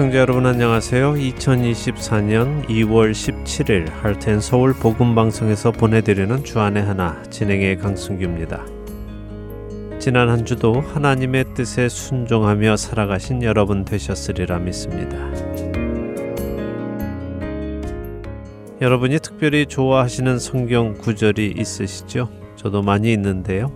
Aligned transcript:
애청자 0.00 0.16
여러분 0.16 0.46
안녕하세요. 0.46 1.12
2024년 1.12 2.66
2월 2.68 3.10
17일 3.10 3.86
할텐 4.00 4.40
서울 4.40 4.72
복음 4.72 5.14
방송에서 5.14 5.72
보내드리는 5.72 6.42
주안의 6.42 6.82
하나 6.82 7.22
진행의 7.24 7.76
강승규입니다. 7.76 8.64
지난 9.98 10.30
한 10.30 10.46
주도 10.46 10.80
하나님의 10.80 11.52
뜻에 11.52 11.90
순종하며 11.90 12.78
살아가신 12.78 13.42
여러분 13.42 13.84
되셨으리라 13.84 14.60
믿습니다. 14.60 15.18
여러분이 18.80 19.18
특별히 19.18 19.66
좋아하시는 19.66 20.38
성경 20.38 20.96
구절이 20.96 21.56
있으시죠? 21.58 22.30
저도 22.56 22.80
많이 22.80 23.12
있는데요. 23.12 23.70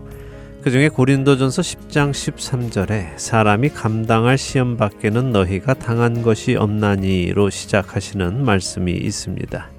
그 0.64 0.70
중에 0.70 0.88
고린도전서 0.88 1.60
10장 1.60 2.10
13절에 2.12 3.18
사람이 3.18 3.68
감당할 3.68 4.38
시험 4.38 4.78
밖에는 4.78 5.30
너희가 5.30 5.74
당한 5.74 6.22
것이 6.22 6.56
없나니로 6.56 7.50
시작하시는 7.50 8.42
말씀이 8.42 8.90
있습니다. 8.90 9.70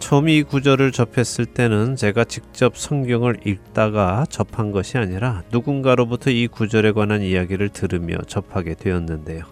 처음 0.00 0.28
이 0.28 0.42
구절을 0.42 0.90
접했을 0.90 1.46
때는 1.46 1.94
제가 1.94 2.24
직접 2.24 2.76
성경을 2.76 3.46
읽다가 3.46 4.26
접한 4.28 4.72
것이 4.72 4.98
아니라 4.98 5.44
누군가로부터 5.52 6.30
이 6.30 6.48
구절에 6.48 6.90
관한 6.90 7.22
이야기를 7.22 7.68
들으며 7.68 8.18
접하게 8.26 8.74
되었는데요. 8.74 9.44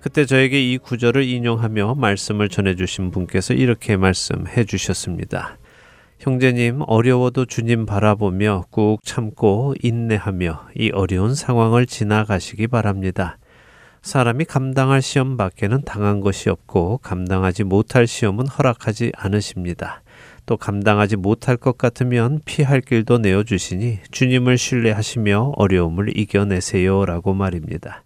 그때 0.00 0.26
저에게 0.26 0.60
이 0.60 0.78
구절을 0.78 1.22
인용하며 1.22 1.94
말씀을 1.94 2.48
전해주신 2.48 3.12
분께서 3.12 3.54
이렇게 3.54 3.96
말씀해 3.96 4.64
주셨습니다. 4.64 5.56
형제님, 6.18 6.80
어려워도 6.86 7.46
주님 7.46 7.86
바라보며 7.86 8.64
꾹 8.70 8.98
참고 9.04 9.74
인내하며 9.80 10.68
이 10.76 10.90
어려운 10.90 11.36
상황을 11.36 11.86
지나가시기 11.86 12.66
바랍니다. 12.66 13.38
사람이 14.02 14.44
감당할 14.44 15.00
시험 15.00 15.36
밖에는 15.36 15.82
당한 15.84 16.20
것이 16.20 16.50
없고 16.50 16.98
감당하지 16.98 17.64
못할 17.64 18.08
시험은 18.08 18.48
허락하지 18.48 19.12
않으십니다. 19.16 20.02
또 20.44 20.56
감당하지 20.56 21.16
못할 21.16 21.56
것 21.56 21.78
같으면 21.78 22.40
피할 22.44 22.80
길도 22.80 23.18
내어주시니 23.18 24.00
주님을 24.10 24.58
신뢰하시며 24.58 25.52
어려움을 25.56 26.18
이겨내세요. 26.18 27.04
라고 27.04 27.34
말입니다. 27.34 28.02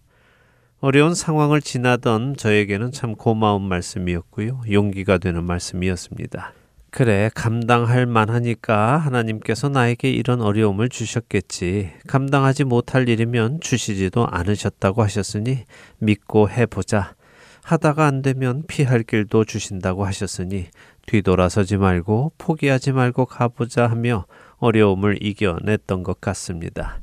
어려운 0.81 1.15
상황을 1.15 1.61
지나던 1.61 2.35
저에게는 2.37 2.91
참 2.91 3.15
고마운 3.15 3.63
말씀이었고요. 3.63 4.61
용기가 4.69 5.17
되는 5.17 5.45
말씀이었습니다. 5.45 6.53
그래, 6.95 7.31
감당할 7.33 8.05
만하니까 8.05 8.97
하나님께서 8.99 9.67
나에게 9.67 10.11
이런 10.11 10.41
어려움을 10.41 10.89
주셨겠지. 10.89 11.91
감당하지 12.05 12.65
못할 12.65 13.09
일이면 13.09 13.61
주시지도 13.61 14.27
않으셨다고 14.27 15.01
하셨으니 15.01 15.63
믿고 15.97 16.51
해보자. 16.51 17.15
하다가 17.63 18.05
안 18.05 18.21
되면 18.21 18.61
피할 18.67 19.01
길도 19.01 19.45
주신다고 19.45 20.05
하셨으니 20.05 20.67
뒤돌아서지 21.07 21.77
말고 21.77 22.33
포기하지 22.37 22.91
말고 22.91 23.25
가보자 23.25 23.87
하며 23.87 24.27
어려움을 24.57 25.17
이겨냈던 25.25 26.03
것 26.03 26.21
같습니다. 26.21 27.01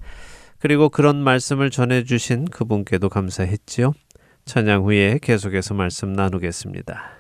그리고 0.61 0.88
그런 0.88 1.16
말씀을 1.16 1.70
전해주신 1.70 2.44
그분께도 2.44 3.08
감사했지요. 3.08 3.94
찬양 4.44 4.84
후에 4.84 5.18
계속해서 5.20 5.74
말씀 5.74 6.12
나누겠습니다. 6.12 7.19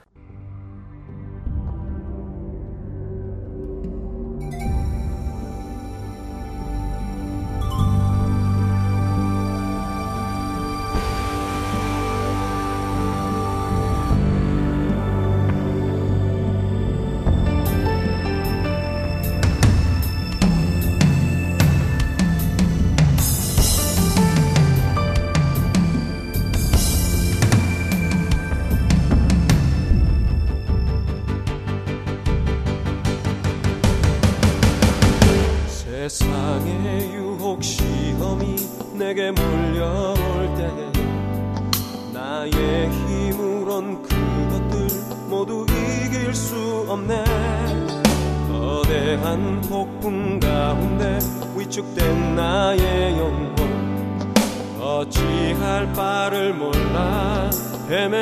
Amen. 57.92 58.19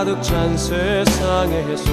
가득 0.00 0.22
찬 0.22 0.56
세상에서 0.56 1.92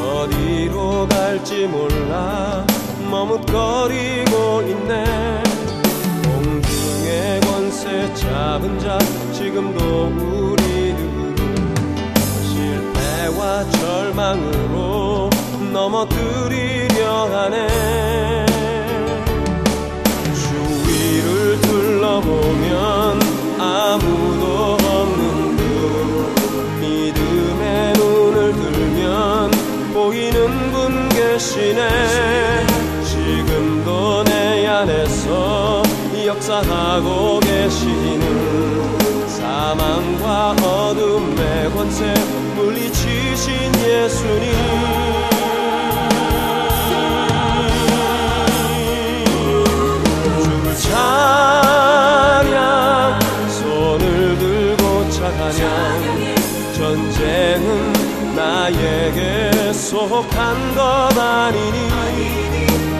어디로 0.00 1.06
갈지 1.06 1.66
몰라. 1.66 2.64
머뭇거리고 3.10 4.62
있네. 4.62 5.42
공중의 6.24 7.40
권세 7.42 8.14
잡은 8.14 8.78
자 8.78 8.96
지금도 9.34 10.06
우리들은 10.06 11.36
실패와 12.42 13.68
절망으로 13.68 15.28
넘어뜨리려 15.70 17.26
하네. 17.36 18.57
속한 59.88 60.74
것 60.74 61.18
아니니. 61.18 61.88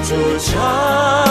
조차 0.02 1.27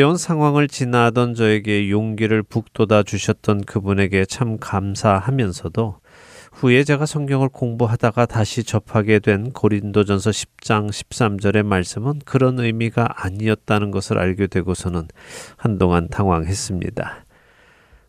어려운 0.00 0.16
상황을 0.16 0.66
지나던 0.66 1.34
저에게 1.34 1.90
용기를 1.90 2.42
북돋아 2.42 3.02
주셨던 3.02 3.66
그분에게 3.66 4.24
참 4.24 4.56
감사하면서도 4.58 5.96
후에 6.52 6.84
제가 6.84 7.04
성경을 7.04 7.50
공부하다가 7.50 8.24
다시 8.24 8.64
접하게 8.64 9.18
된 9.18 9.52
고린도전서 9.52 10.30
10장 10.30 10.88
13절의 10.88 11.64
말씀은 11.64 12.20
그런 12.24 12.58
의미가 12.60 13.08
아니었다는 13.14 13.90
것을 13.90 14.16
알게 14.16 14.46
되고서는 14.46 15.06
한동안 15.58 16.08
당황했습니다. 16.08 17.26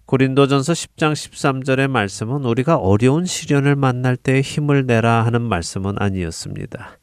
고린도전서 0.06 0.72
10장 0.72 1.12
13절의 1.12 1.90
말씀은 1.90 2.46
우리가 2.46 2.78
어려운 2.78 3.26
시련을 3.26 3.76
만날 3.76 4.16
때 4.16 4.40
힘을 4.40 4.86
내라 4.86 5.26
하는 5.26 5.42
말씀은 5.42 5.96
아니었습니다. 5.98 7.01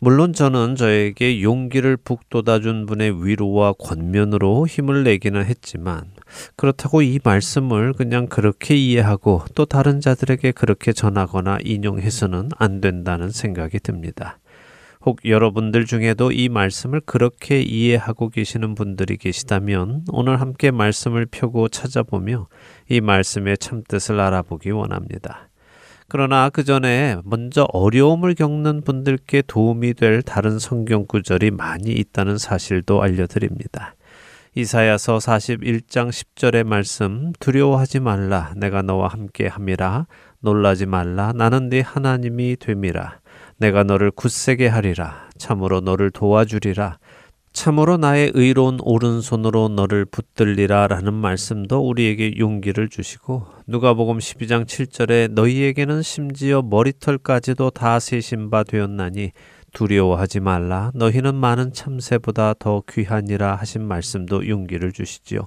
물론 0.00 0.32
저는 0.32 0.76
저에게 0.76 1.42
용기를 1.42 1.96
북돋아준 1.96 2.86
분의 2.86 3.26
위로와 3.26 3.72
권면으로 3.72 4.68
힘을 4.68 5.02
내기는 5.02 5.44
했지만 5.44 6.12
그렇다고 6.54 7.02
이 7.02 7.18
말씀을 7.24 7.94
그냥 7.94 8.28
그렇게 8.28 8.76
이해하고 8.76 9.42
또 9.56 9.64
다른 9.64 10.00
자들에게 10.00 10.52
그렇게 10.52 10.92
전하거나 10.92 11.58
인용해서는 11.64 12.50
안 12.56 12.80
된다는 12.80 13.30
생각이 13.30 13.80
듭니다. 13.80 14.38
혹 15.04 15.24
여러분들 15.24 15.84
중에도 15.84 16.30
이 16.30 16.48
말씀을 16.48 17.00
그렇게 17.00 17.60
이해하고 17.60 18.28
계시는 18.28 18.76
분들이 18.76 19.16
계시다면 19.16 20.04
오늘 20.12 20.40
함께 20.40 20.70
말씀을 20.70 21.26
펴고 21.26 21.68
찾아보며 21.68 22.46
이 22.88 23.00
말씀의 23.00 23.58
참뜻을 23.58 24.20
알아보기 24.20 24.70
원합니다. 24.70 25.47
그러나 26.10 26.48
그 26.48 26.64
전에 26.64 27.18
먼저 27.22 27.64
어려움을 27.70 28.34
겪는 28.34 28.80
분들께 28.80 29.42
도움이 29.46 29.92
될 29.92 30.22
다른 30.22 30.58
성경 30.58 31.04
구절이 31.06 31.50
많이 31.50 31.90
있다는 31.90 32.38
사실도 32.38 33.02
알려드립니다. 33.02 33.94
이사야서 34.54 35.18
41장 35.18 36.08
10절의 36.08 36.64
말씀 36.64 37.32
두려워하지 37.38 38.00
말라. 38.00 38.54
내가 38.56 38.80
너와 38.80 39.08
함께 39.08 39.46
함이라. 39.46 40.06
놀라지 40.40 40.86
말라. 40.86 41.32
나는 41.34 41.68
네 41.68 41.82
하나님이 41.82 42.56
됨이라. 42.56 43.20
내가 43.58 43.84
너를 43.84 44.10
굳세게 44.10 44.66
하리라. 44.66 45.28
참으로 45.36 45.80
너를 45.80 46.10
도와주리라 46.10 46.98
참으로 47.52 47.96
나의 47.96 48.32
의로운 48.34 48.78
오른손으로 48.82 49.68
너를 49.68 50.04
붙들리라 50.04 50.86
라는 50.86 51.14
말씀도 51.14 51.80
우리에게 51.88 52.38
용기를 52.38 52.88
주시고 52.88 53.46
누가복음 53.66 54.18
12장 54.18 54.64
7절에 54.64 55.32
너희에게는 55.32 56.02
심지어 56.02 56.62
머리털까지도 56.62 57.70
다 57.70 57.98
세신 57.98 58.50
바 58.50 58.62
되었나니 58.62 59.32
두려워하지 59.72 60.40
말라 60.40 60.92
너희는 60.94 61.34
많은 61.34 61.72
참새보다 61.72 62.54
더 62.58 62.82
귀하니라 62.88 63.56
하신 63.56 63.82
말씀도 63.82 64.48
용기를 64.48 64.92
주시지요. 64.92 65.40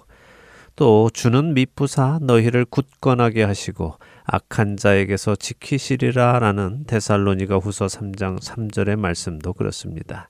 또 0.75 1.09
주는 1.13 1.53
미쁘사 1.53 2.19
너희를 2.21 2.65
굳건하게 2.65 3.43
하시고 3.43 3.95
악한 4.25 4.77
자에게서 4.77 5.35
지키시리라 5.35 6.39
라는 6.39 6.85
데살로니가 6.85 7.57
후서 7.57 7.87
3장 7.87 8.39
3절의 8.39 8.95
말씀도 8.97 9.53
그렇습니다. 9.53 10.29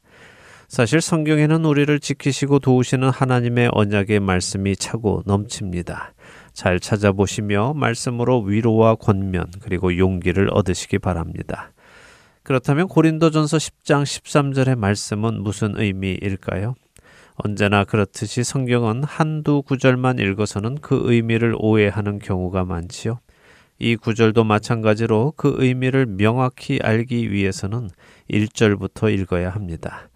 사실 0.71 1.01
성경에는 1.01 1.65
우리를 1.65 1.99
지키시고 1.99 2.59
도우시는 2.59 3.09
하나님의 3.09 3.71
언약의 3.73 4.21
말씀이 4.21 4.77
차고 4.77 5.23
넘칩니다. 5.25 6.13
잘 6.53 6.79
찾아보시며 6.79 7.73
말씀으로 7.73 8.39
위로와 8.43 8.95
권면 8.95 9.51
그리고 9.59 9.97
용기를 9.97 10.47
얻으시기 10.53 10.97
바랍니다. 10.99 11.73
그렇다면 12.43 12.87
고린도전서 12.87 13.57
10장 13.57 14.03
13절의 14.03 14.77
말씀은 14.77 15.43
무슨 15.43 15.77
의미일까요? 15.77 16.75
언제나 17.35 17.83
그렇듯이 17.83 18.45
성경은 18.45 19.03
한두 19.03 19.63
구절만 19.63 20.19
읽어서는 20.19 20.75
그 20.75 21.01
의미를 21.03 21.53
오해하는 21.59 22.19
경우가 22.19 22.63
많지요. 22.63 23.19
이 23.77 23.97
구절도 23.97 24.45
마찬가지로 24.45 25.33
그 25.35 25.53
의미를 25.57 26.05
명확히 26.05 26.79
알기 26.81 27.29
위해서는 27.33 27.89
1절부터 28.29 29.13
읽어야 29.13 29.49
합니다. 29.49 30.07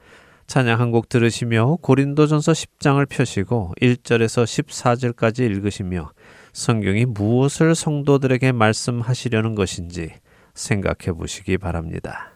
찬양 0.47 0.79
한 0.79 0.91
곡 0.91 1.09
들으시며 1.09 1.77
고린도전서 1.81 2.51
10장을 2.51 3.09
펴시고 3.09 3.73
1절에서 3.81 4.43
14절까지 4.45 5.39
읽으시며 5.39 6.11
성경이 6.53 7.05
무엇을 7.05 7.75
성도들에게 7.75 8.51
말씀하시려는 8.51 9.55
것인지 9.55 10.13
생각해 10.53 11.17
보시기 11.17 11.57
바랍니다. 11.57 12.31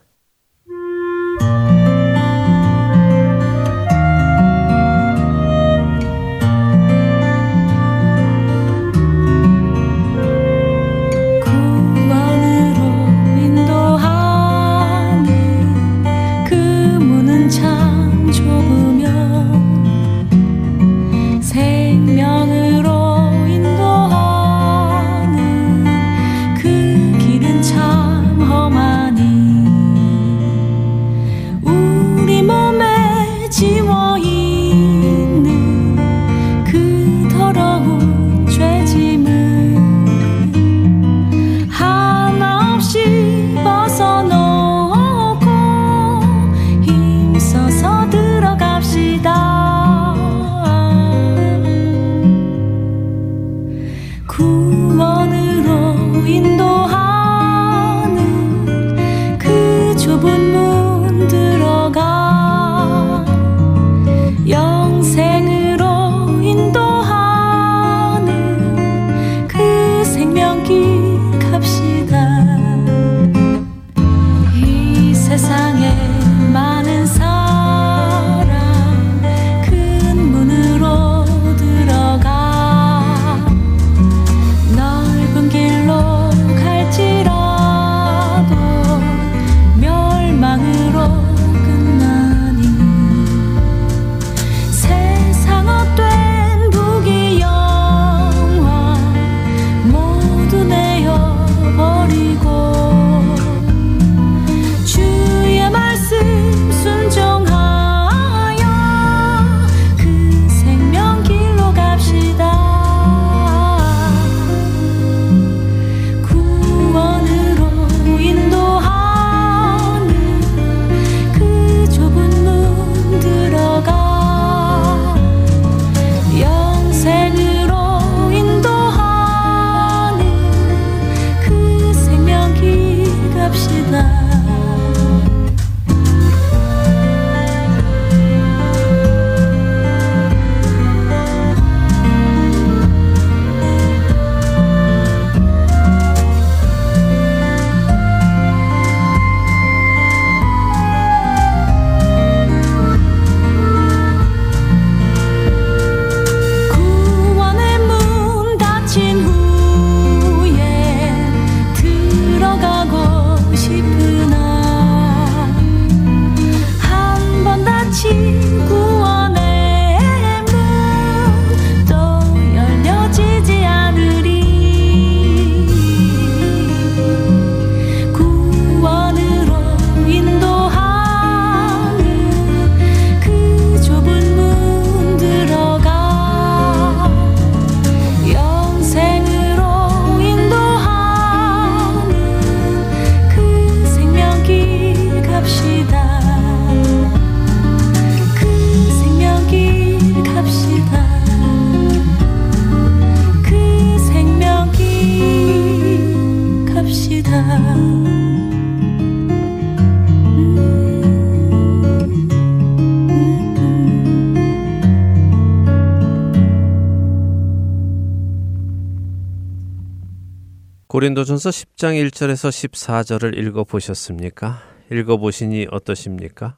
고린도전서 221.00 221.50
10장 221.51 222.10
1절에서 222.10 222.50
14절을 222.50 223.38
읽어 223.38 223.63
보셨습니까? 223.63 224.62
읽어 224.91 225.15
보시니 225.15 225.68
어떠십니까? 225.72 226.58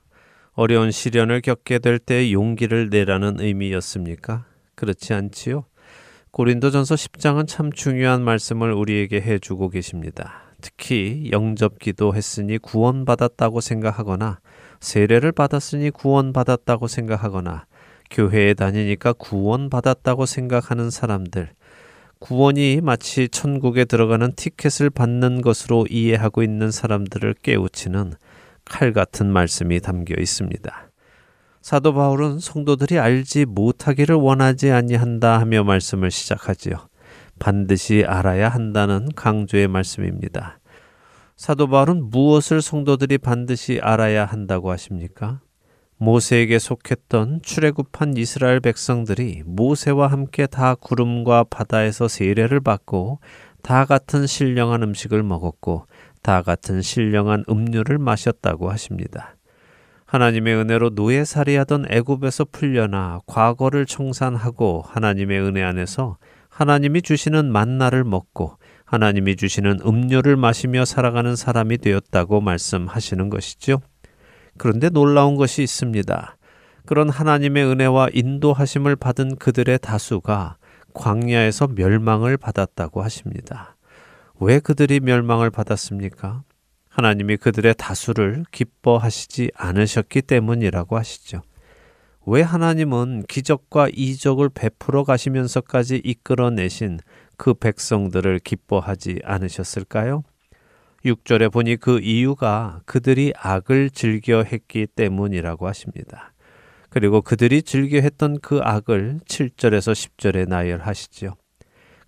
어려운 0.53 0.89
시련을 0.89 1.41
겪게 1.41 1.77
될 1.77 1.99
때 1.99 2.31
용기를 2.31 2.89
내라는 2.89 3.39
의미였습니까? 3.39 4.45
그렇지 4.73 5.13
않지요? 5.13 5.65
고린도전서 6.31 6.95
10장은 6.95 7.47
참 7.47 7.71
중요한 7.71 8.23
말씀을 8.23 8.73
우리에게 8.73 9.21
해 9.21 9.37
주고 9.37 9.69
계십니다. 9.69 10.55
특히 10.59 11.29
영접기도 11.31 12.15
했으니 12.15 12.57
구원받았다고 12.57 13.61
생각하거나 13.61 14.39
세례를 14.79 15.33
받았으니 15.33 15.91
구원받았다고 15.91 16.87
생각하거나 16.87 17.67
교회에 18.09 18.55
다니니까 18.55 19.13
구원받았다고 19.13 20.25
생각하는 20.25 20.89
사람들 20.89 21.51
구원이 22.21 22.81
마치 22.81 23.27
천국에 23.27 23.83
들어가는 23.83 24.33
티켓을 24.35 24.91
받는 24.91 25.41
것으로 25.41 25.87
이해하고 25.89 26.43
있는 26.43 26.69
사람들을 26.69 27.33
깨우치는 27.41 28.13
칼 28.63 28.93
같은 28.93 29.25
말씀이 29.25 29.79
담겨 29.79 30.13
있습니다. 30.19 30.91
사도 31.61 31.95
바울은 31.95 32.37
성도들이 32.37 32.99
알지 32.99 33.45
못하기를 33.45 34.15
원하지 34.15 34.69
아니한다 34.69 35.39
하며 35.39 35.63
말씀을 35.63 36.11
시작하지요. 36.11 36.75
반드시 37.39 38.03
알아야 38.05 38.49
한다는 38.49 39.09
강조의 39.15 39.67
말씀입니다. 39.67 40.59
사도 41.35 41.67
바울은 41.67 42.11
무엇을 42.11 42.61
성도들이 42.61 43.17
반드시 43.17 43.79
알아야 43.81 44.25
한다고 44.25 44.69
하십니까? 44.69 45.41
모세에게 46.01 46.57
속했던 46.57 47.43
출애굽한 47.43 48.17
이스라엘 48.17 48.59
백성들이 48.59 49.43
모세와 49.45 50.07
함께 50.07 50.47
다 50.47 50.73
구름과 50.73 51.43
바다에서 51.43 52.07
세례를 52.07 52.59
받고 52.59 53.19
다 53.61 53.85
같은 53.85 54.25
신령한 54.25 54.81
음식을 54.81 55.21
먹었고 55.21 55.85
다 56.23 56.41
같은 56.41 56.81
신령한 56.81 57.45
음료를 57.47 57.99
마셨다고 57.99 58.71
하십니다. 58.71 59.35
하나님의 60.07 60.55
은혜로 60.55 60.89
노예살이하던 60.95 61.85
애굽에서 61.91 62.45
풀려나 62.51 63.19
과거를 63.27 63.85
청산하고 63.85 64.83
하나님의 64.87 65.39
은혜 65.39 65.61
안에서 65.61 66.17
하나님이 66.49 67.03
주시는 67.03 67.51
만나를 67.51 68.05
먹고 68.05 68.57
하나님이 68.85 69.35
주시는 69.35 69.81
음료를 69.85 70.35
마시며 70.35 70.83
살아가는 70.83 71.35
사람이 71.35 71.77
되었다고 71.77 72.41
말씀하시는 72.41 73.29
것이죠. 73.29 73.81
그런데 74.57 74.89
놀라운 74.89 75.35
것이 75.35 75.63
있습니다. 75.63 76.37
그런 76.85 77.09
하나님의 77.09 77.65
은혜와 77.65 78.09
인도하심을 78.13 78.95
받은 78.95 79.37
그들의 79.37 79.79
다수가 79.79 80.57
광야에서 80.93 81.67
멸망을 81.67 82.37
받았다고 82.37 83.01
하십니다. 83.01 83.75
왜 84.39 84.59
그들이 84.59 84.99
멸망을 84.99 85.49
받았습니까? 85.49 86.43
하나님이 86.89 87.37
그들의 87.37 87.75
다수를 87.77 88.43
기뻐하시지 88.51 89.51
않으셨기 89.55 90.23
때문이라고 90.23 90.97
하시죠. 90.97 91.41
왜 92.25 92.41
하나님은 92.41 93.23
기적과 93.27 93.87
이적을 93.93 94.49
베풀어 94.49 95.03
가시면서까지 95.03 96.01
이끌어내신 96.03 96.99
그 97.37 97.53
백성들을 97.53 98.39
기뻐하지 98.39 99.21
않으셨을까요? 99.23 100.23
6절에 101.05 101.51
보니 101.51 101.77
그 101.77 101.99
이유가 101.99 102.81
그들이 102.85 103.33
악을 103.37 103.89
즐겨 103.89 104.43
했기 104.43 104.85
때문이라고 104.85 105.67
하십니다. 105.67 106.33
그리고 106.89 107.21
그들이 107.21 107.63
즐겨 107.63 107.97
했던 107.97 108.37
그 108.39 108.59
악을 108.61 109.21
7절에서 109.25 109.93
10절에 109.93 110.47
나열하시지요. 110.47 111.35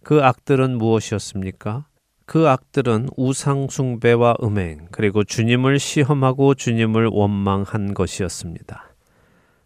그 0.04 0.22
악들은 0.24 0.78
무엇이었습니까? 0.78 1.88
그 2.26 2.48
악들은 2.48 3.10
우상숭배와 3.18 4.36
음행, 4.44 4.88
그리고 4.92 5.24
주님을 5.24 5.80
시험하고 5.80 6.54
주님을 6.54 7.08
원망한 7.12 7.94
것이었습니다. 7.94 8.94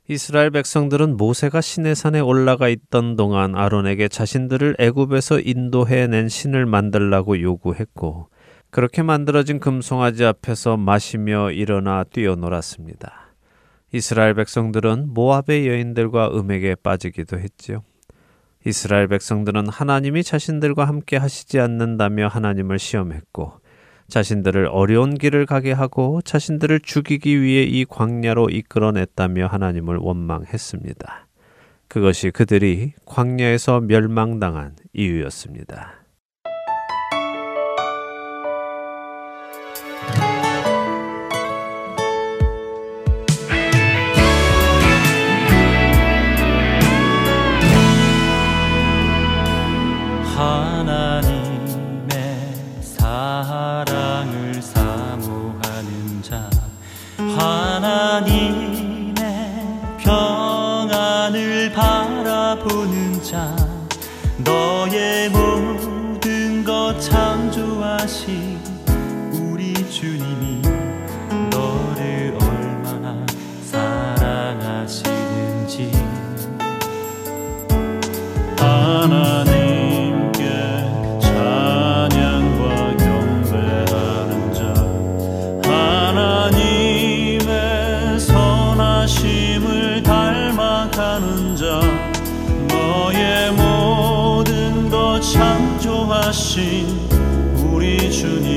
이스라엘 0.09 0.51
백성들은 0.51 1.17
모세가 1.17 1.59
시내산에 1.61 2.19
올라가 2.21 2.69
있던 2.69 3.15
동안 3.15 3.55
아론에게 3.55 4.07
자신들을 4.07 4.77
애굽에서 4.79 5.41
인도해 5.41 6.07
낸 6.07 6.29
신을 6.29 6.65
만들라고 6.65 7.41
요구했고 7.41 8.29
그렇게 8.77 9.01
만들어진 9.01 9.59
금송아지 9.59 10.23
앞에서 10.23 10.77
마시며 10.77 11.49
일어나 11.49 12.03
뛰어놀았습니다. 12.03 13.33
이스라엘 13.91 14.35
백성들은 14.35 15.15
모압의 15.15 15.67
여인들과 15.67 16.37
음에게 16.37 16.75
빠지기도 16.75 17.39
했지요. 17.39 17.81
이스라엘 18.67 19.07
백성들은 19.07 19.69
하나님이 19.69 20.21
자신들과 20.21 20.85
함께 20.85 21.17
하시지 21.17 21.59
않는다며 21.59 22.27
하나님을 22.27 22.77
시험했고 22.77 23.53
자신들을 24.09 24.67
어려운 24.67 25.15
길을 25.15 25.47
가게 25.47 25.71
하고 25.71 26.21
자신들을 26.21 26.81
죽이기 26.81 27.41
위해 27.41 27.63
이 27.63 27.83
광야로 27.83 28.49
이끌어냈다며 28.49 29.47
하나님을 29.47 29.97
원망했습니다. 29.97 31.27
그것이 31.87 32.29
그들이 32.29 32.93
광야에서 33.05 33.81
멸망당한 33.81 34.75
이유였습니다. 34.93 35.96
high. 50.37 50.76
하신 96.37 96.85
우리 97.73 98.11
주님. 98.11 98.56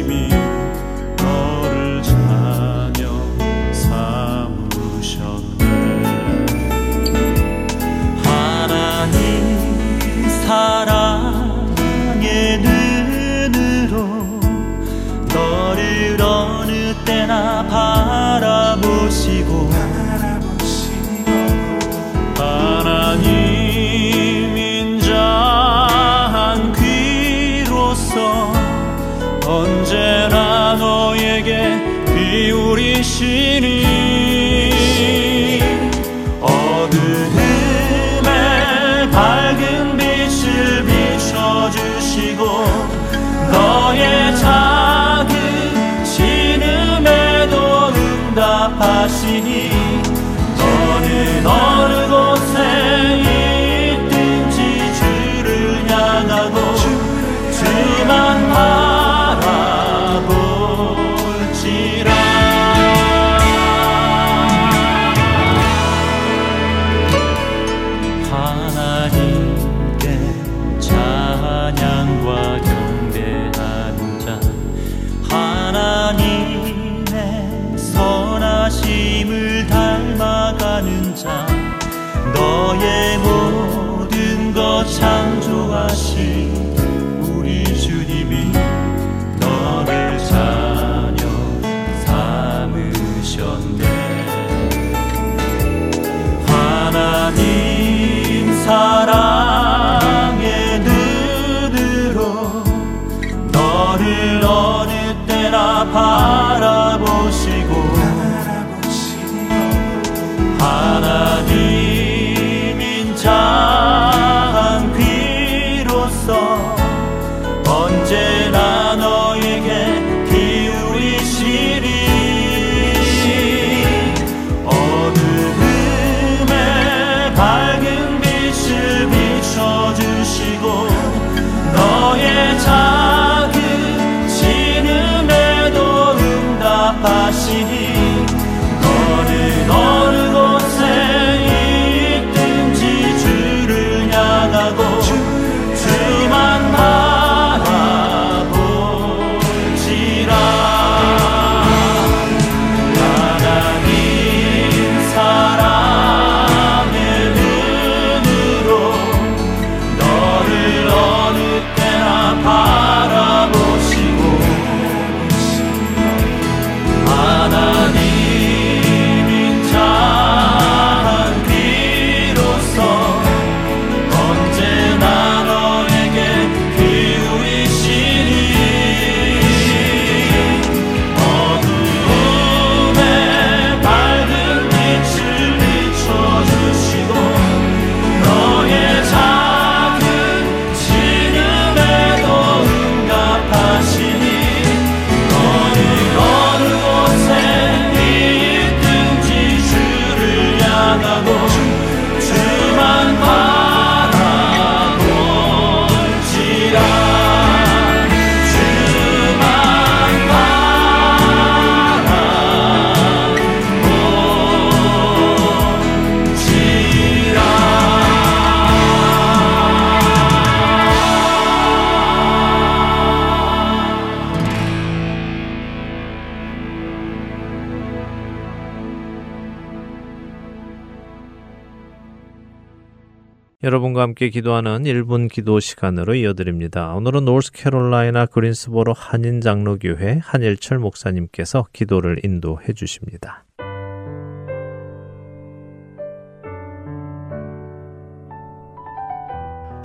함께 234.10 234.28
기도하는 234.28 234.82
1분 234.82 235.30
기도 235.30 235.60
시간으로 235.60 236.16
이어드립니다. 236.16 236.94
오늘은 236.94 237.26
노스캐롤라이나 237.26 238.26
그린스보로 238.26 238.92
한인 238.92 239.40
장로교회 239.40 240.18
한일철 240.20 240.80
목사님께서 240.80 241.66
기도를 241.72 242.18
인도해 242.24 242.72
주십니다. 242.72 243.44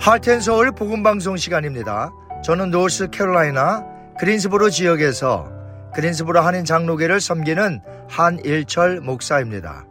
하트앤서울 0.00 0.72
복음 0.72 1.04
방송 1.04 1.36
시간입니다. 1.36 2.10
저는 2.42 2.72
노스 2.72 3.10
캐롤라이나 3.10 3.84
그린스보로 4.18 4.70
지역에서 4.70 5.48
그린스보로 5.94 6.40
한인 6.40 6.64
장로교를 6.64 7.20
섬기는 7.20 7.80
한일철 8.08 9.02
목사입니다. 9.02 9.86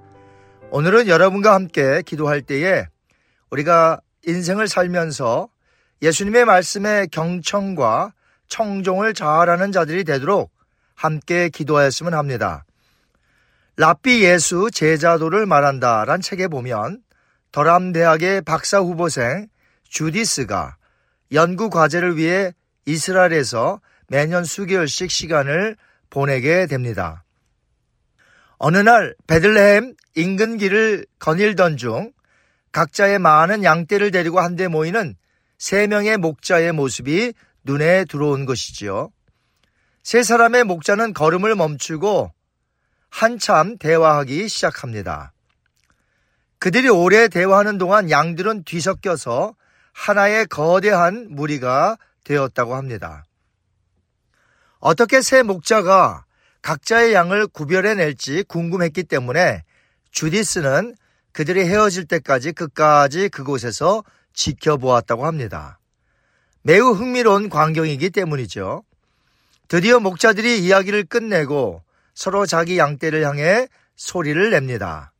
오늘은 0.71 1.07
여러분과 1.07 1.53
함께 1.53 2.01
기도할 2.05 2.41
때에 2.41 2.83
우리가 3.49 4.01
인생을 4.25 4.67
살면서 4.67 5.49
예수님의 6.01 6.45
말씀에 6.45 7.07
경청과 7.11 8.13
청종을 8.47 9.13
잘하는 9.13 9.71
자들이 9.71 10.03
되도록 10.03 10.51
함께 10.93 11.49
기도하였으면 11.49 12.13
합니다. 12.13 12.65
랍비 13.77 14.23
예수 14.23 14.69
제자도를 14.71 15.45
말한다 15.45 16.05
란 16.05 16.21
책에 16.21 16.47
보면 16.47 17.01
더람 17.51 17.91
대학의 17.91 18.41
박사 18.41 18.79
후보생 18.79 19.47
주디스가 19.89 20.77
연구 21.33 21.69
과제를 21.69 22.17
위해 22.17 22.53
이스라엘에서 22.85 23.81
매년 24.07 24.43
수개월씩 24.43 25.11
시간을 25.11 25.75
보내게 26.09 26.67
됩니다. 26.67 27.23
어느 28.57 28.77
날 28.77 29.15
베들레헴 29.27 29.95
인근 30.15 30.57
길을 30.57 31.05
거닐던 31.19 31.77
중 31.77 32.11
각자의 32.75 33.19
많은 33.19 33.63
양떼를 33.63 34.11
데리고 34.11 34.41
한데 34.41 34.67
모이는 34.67 35.15
세 35.57 35.87
명의 35.87 36.17
목자의 36.17 36.73
모습이 36.73 37.31
눈에 37.63 38.03
들어온 38.03 38.45
것이지요. 38.45 39.11
세 40.03 40.23
사람의 40.23 40.65
목자는 40.65 41.13
걸음을 41.13 41.55
멈추고 41.55 42.33
한참 43.09 43.77
대화하기 43.77 44.49
시작합니다. 44.49 45.31
그들이 46.59 46.89
오래 46.89 47.29
대화하는 47.29 47.77
동안 47.77 48.11
양들은 48.11 48.65
뒤섞여서 48.65 49.55
하나의 49.93 50.45
거대한 50.47 51.27
무리가 51.29 51.97
되었다고 52.25 52.75
합니다. 52.75 53.23
어떻게 54.79 55.21
세 55.21 55.43
목자가 55.43 56.25
각자의 56.61 57.13
양을 57.13 57.47
구별해낼지 57.47 58.43
궁금했기 58.49 59.03
때문에 59.03 59.63
주디스는 60.11 60.97
그들이 61.35 61.65
헤어질 61.65 62.05
때까지 62.05 62.53
끝까지 62.53 63.27
그곳에서 63.27 64.05
지켜보았다고 64.31 65.25
합니다. 65.25 65.79
매우 66.61 66.91
흥미로운 66.91 67.49
광경이기 67.49 68.11
때문이죠. 68.11 68.85
드디어 69.67 69.99
목자들이 69.99 70.63
이야기를 70.63 71.03
끝내고 71.03 71.83
서로 72.13 72.45
자기 72.45 72.77
양떼를 72.77 73.25
향해 73.25 73.67
소리를 73.97 74.49
냅니다. 74.49 75.11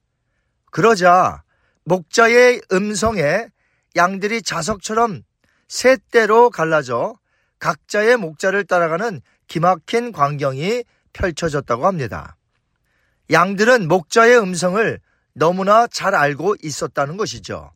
그러자 0.72 1.44
목자의 1.84 2.62
음성에 2.72 3.50
양들이 3.98 4.42
자석처럼 4.42 5.22
셋대로 5.68 6.50
갈라져 6.50 7.20
각자의 7.60 8.16
목자를 8.16 8.64
따라가는 8.64 9.20
기막힌 9.48 10.14
광경이 10.14 10.86
펼쳐졌다고 11.12 11.86
합니다. 11.86 12.38
양들은 13.32 13.90
목자의 13.90 14.40
음성을 14.40 15.02
너무나 15.36 15.86
잘 15.88 16.16
알고 16.16 16.56
있었다는 16.64 17.18
것이죠. 17.18 17.72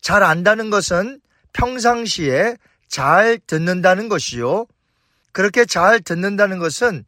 잘 0.00 0.22
안다는 0.22 0.70
것은 0.70 1.20
평상시에 1.52 2.56
잘 2.86 3.38
듣는다는 3.46 4.08
것이요. 4.08 4.66
그렇게 5.32 5.64
잘 5.64 6.00
듣는다는 6.00 6.58
것은 6.58 7.04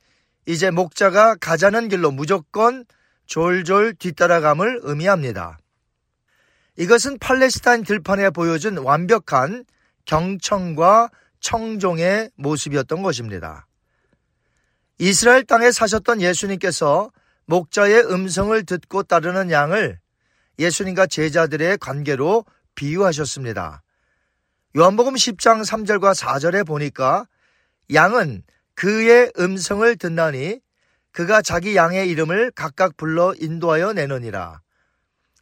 이제 0.47 0.71
목자가 0.71 1.37
가자는 1.37 1.89
길로 1.89 2.11
무조건 2.11 2.85
졸졸 3.27 3.95
뒤따라감을 3.95 4.81
의미합니다. 4.83 5.59
이것은 6.77 7.19
팔레스타인 7.19 7.85
들판에 7.85 8.31
보여준 8.31 8.79
완벽한 8.79 9.65
경청과 10.07 11.11
청종의 11.41 12.31
모습이었던 12.37 13.03
것입니다. 13.03 13.67
이스라엘 14.99 15.45
땅에 15.45 15.71
사셨던 15.71 16.23
예수님께서 16.23 17.11
목자의 17.47 18.11
음성을 18.11 18.63
듣고 18.65 19.03
따르는 19.03 19.51
양을 19.51 19.99
예수님과 20.59 21.07
제자들의 21.07 21.79
관계로 21.79 22.45
비유하셨습니다. 22.75 23.83
요한복음 24.77 25.15
10장 25.15 25.65
3절과 25.65 26.15
4절에 26.15 26.67
보니까 26.67 27.27
양은 27.93 28.43
그의 28.75 29.33
음성을 29.39 29.97
듣나니 29.97 30.61
그가 31.11 31.43
자기 31.43 31.77
양의 31.77 32.09
이름을 32.09 32.53
각각 32.53 32.97
불러 32.97 33.35
인도하여 33.39 33.93
내느니라. 33.93 34.63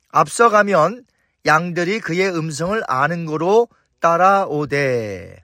앞서가면 0.08 1.04
양들이 1.46 2.00
그의 2.00 2.28
음성을 2.36 2.82
아는 2.88 3.24
거로 3.24 3.68
따라오되. 4.00 5.42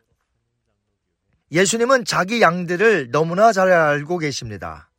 예수님은 1.53 2.05
자기 2.05 2.40
양들을 2.40 3.12
너무나 3.12 3.53
잘 3.53 3.71
알고 3.71 4.19
계십니다. 4.19 4.90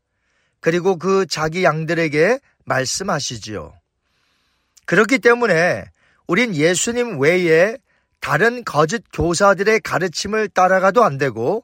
그리고 0.60 0.98
그 0.98 1.26
자기 1.28 1.64
양들에게 1.64 2.40
말씀하시지요. 2.66 3.74
그렇기 4.86 5.20
때문에 5.20 5.86
우린 6.28 6.56
예수님 6.56 7.20
외에 7.20 7.78
다른 8.20 8.64
거짓 8.64 9.04
교사들의 9.14 9.80
가르침을 9.82 10.50
따라가도 10.50 11.04
안 11.04 11.18
되고 11.18 11.64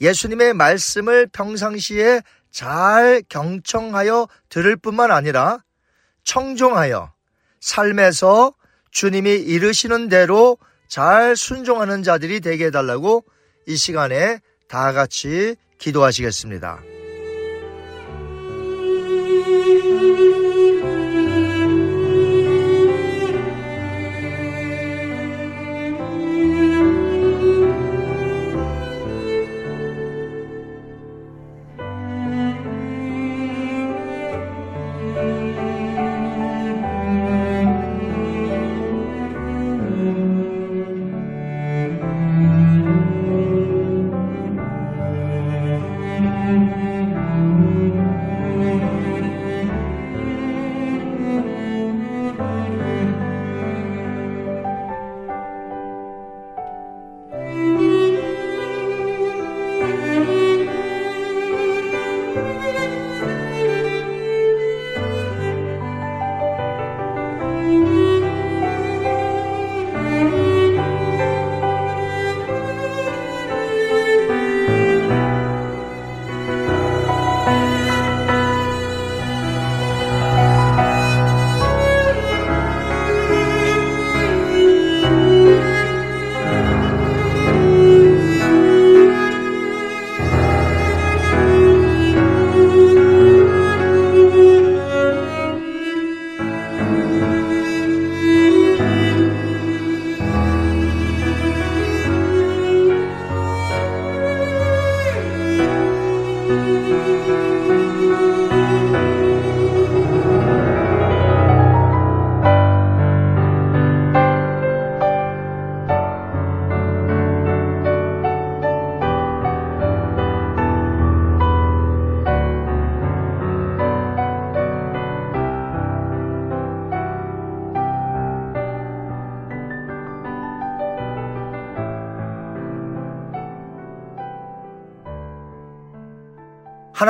예수님의 0.00 0.54
말씀을 0.54 1.26
평상시에 1.28 2.22
잘 2.50 3.22
경청하여 3.28 4.28
들을 4.48 4.76
뿐만 4.76 5.10
아니라 5.10 5.62
청종하여 6.24 7.12
삶에서 7.60 8.54
주님이 8.90 9.32
이르시는 9.34 10.08
대로 10.08 10.58
잘 10.88 11.36
순종하는 11.36 12.02
자들이 12.02 12.40
되게 12.40 12.66
해달라고 12.66 13.24
이 13.66 13.76
시간에 13.76 14.40
다 14.68 14.92
같이 14.92 15.56
기도하시겠습니다. 15.78 16.97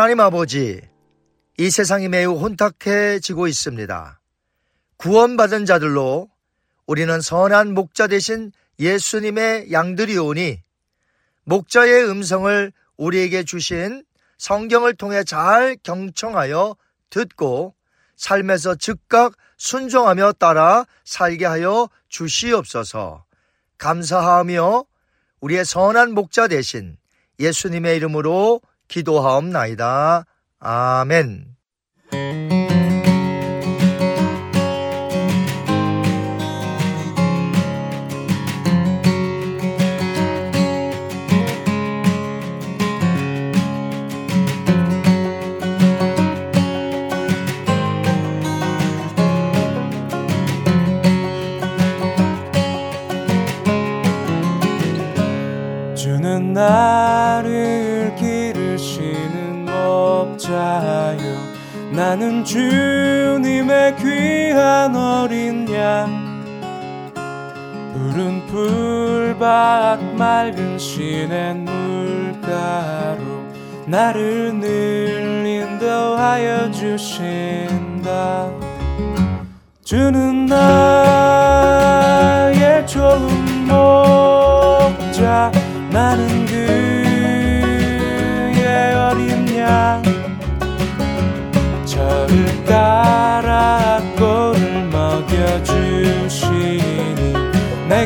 하나님 0.09 0.21
아버지, 0.21 0.81
이 1.59 1.71
세상이 1.71 2.09
매우 2.09 2.39
혼탁해지고 2.39 3.47
있습니다. 3.47 4.19
구원받은 4.97 5.67
자들로 5.67 6.31
우리는 6.87 7.21
선한 7.21 7.75
목자 7.75 8.07
대신 8.07 8.51
예수님의 8.81 9.71
양들이 9.71 10.17
오니 10.17 10.63
목자의 11.45 12.09
음성을 12.09 12.73
우리에게 12.97 13.45
주신 13.45 14.03
성경을 14.39 14.95
통해 14.95 15.25
잘 15.25 15.77
경청하여 15.83 16.75
듣고 17.11 17.75
삶에서 18.17 18.77
즉각 18.77 19.35
순종하며 19.59 20.33
따라 20.39 20.87
살게 21.05 21.45
하여 21.45 21.91
주시옵소서 22.09 23.27
감사하며 23.77 24.87
우리의 25.41 25.67
선한 25.67 26.13
목자 26.13 26.49
대신 26.49 26.97
예수님의 27.39 27.99
이름으로 27.99 28.63
기도하옵나이다. 28.89 30.25
아멘. 30.61 31.49
주 55.95 56.17
나는 62.09 62.43
주님의 62.43 63.97
귀한 63.97 64.97
어린 64.97 65.71
양. 65.75 66.09
푸른 67.93 68.47
풀밭 68.47 70.15
맑은 70.15 70.79
시냇 70.79 71.59
물가로 71.59 73.19
나를 73.85 74.59
늘 74.59 75.45
인도하여 75.45 76.71
주신다. 76.71 78.51
주는 79.85 80.47
나의 80.47 80.87
좋은 82.87 83.67
목자 83.67 85.53
나는 85.91 86.47
그의 86.47 86.65
어린 88.95 89.59
양 89.59 90.08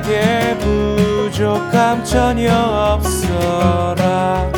내게 0.03 0.59
부족함 0.59 2.05
전혀 2.05 2.53
없어라. 2.53 4.51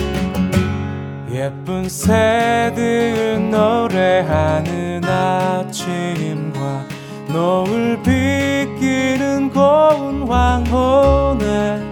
예쁜 1.31 1.89
새들 1.89 3.51
노래하는 3.51 5.05
아침과 5.05 6.85
노을 7.29 8.03
비끼는 8.03 9.51
고운 9.51 10.27
황혼에 10.29 11.83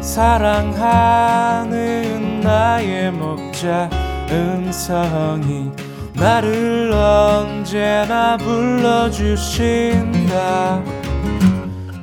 사랑하는 0.00 0.80
나의 2.40 3.10
목자 3.12 3.90
음성이 4.30 5.70
나를 6.14 6.92
언제나 6.92 8.36
불러주신다 8.38 9.42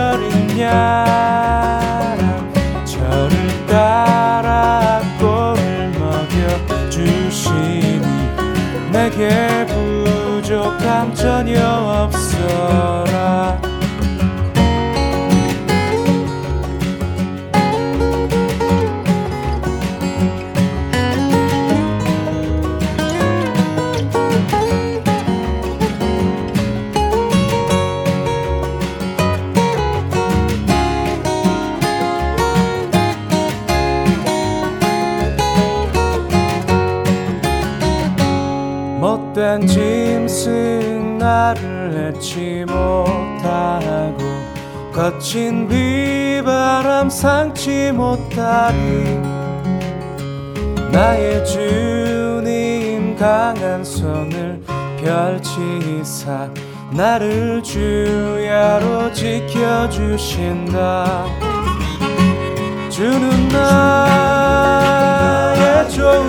어린 0.00 0.58
양. 0.58 2.26
저를 2.84 3.30
따라 3.68 5.00
꼴을 5.20 5.92
먹여 5.96 6.90
주시니 6.90 8.00
내게 8.90 9.64
부족함 9.66 11.14
전혀 11.14 11.64
없어라 12.10 13.59
못된 39.40 39.66
짐승 39.66 41.16
나를 41.16 42.12
해치 42.14 42.66
못하고 42.68 44.18
거친 44.92 45.66
비바람 45.66 47.08
상치 47.08 47.90
못하리. 47.90 49.18
나의 50.92 51.46
주님 51.46 53.16
강한 53.16 53.82
손을 53.82 54.60
펼치사 55.00 56.50
나를 56.92 57.62
주야로 57.62 59.10
지켜주신다. 59.14 60.66
주는 62.90 63.48
나의 63.48 64.68
좋은 65.88 66.28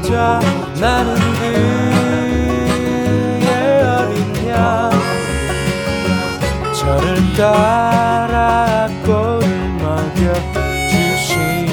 목자 0.00 0.40
나는 0.80 1.14
그의 3.40 3.82
어린 3.82 4.48
양 4.48 4.90
저를 6.74 7.16
따라 7.34 8.86
꼴을 9.04 9.46
먹여주시니 9.80 11.70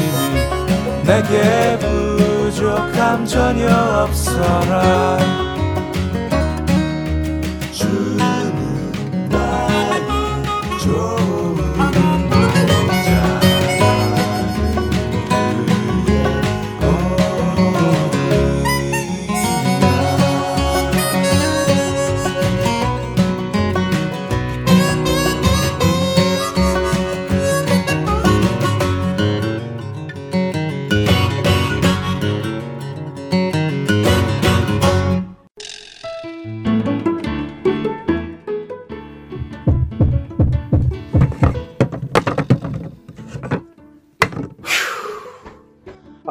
내게 1.04 1.78
부족함 1.80 3.26
전혀 3.26 3.68
없어라 4.04 5.53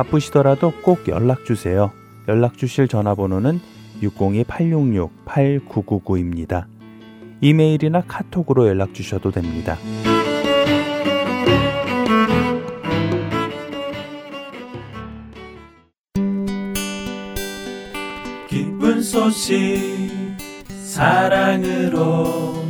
바쁘시더라도 0.00 0.72
꼭 0.82 1.06
연락 1.08 1.44
주세요. 1.44 1.92
연락 2.26 2.56
주실 2.56 2.88
전화번호는 2.88 3.60
602-866-8999입니다. 4.02 6.64
이메일이나 7.42 8.02
카톡으로 8.06 8.66
연락 8.68 8.94
주셔도 8.94 9.30
됩니다. 9.30 9.76
기쁜 18.48 19.02
소식 19.02 20.08
사랑으로 20.82 22.64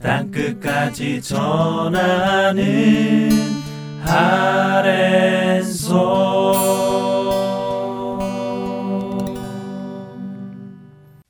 땅끝까지 0.00 1.22
전하는 1.22 2.62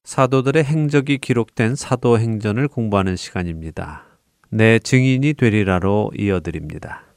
사도들의 0.05 0.65
행적이 0.65 1.19
기록된 1.19 1.75
사도행전을 1.75 2.69
공부하는 2.69 3.17
시간입니다. 3.17 4.05
내 4.51 4.79
증인이 4.79 5.33
되리라로 5.35 6.11
이어드립니다. 6.19 7.12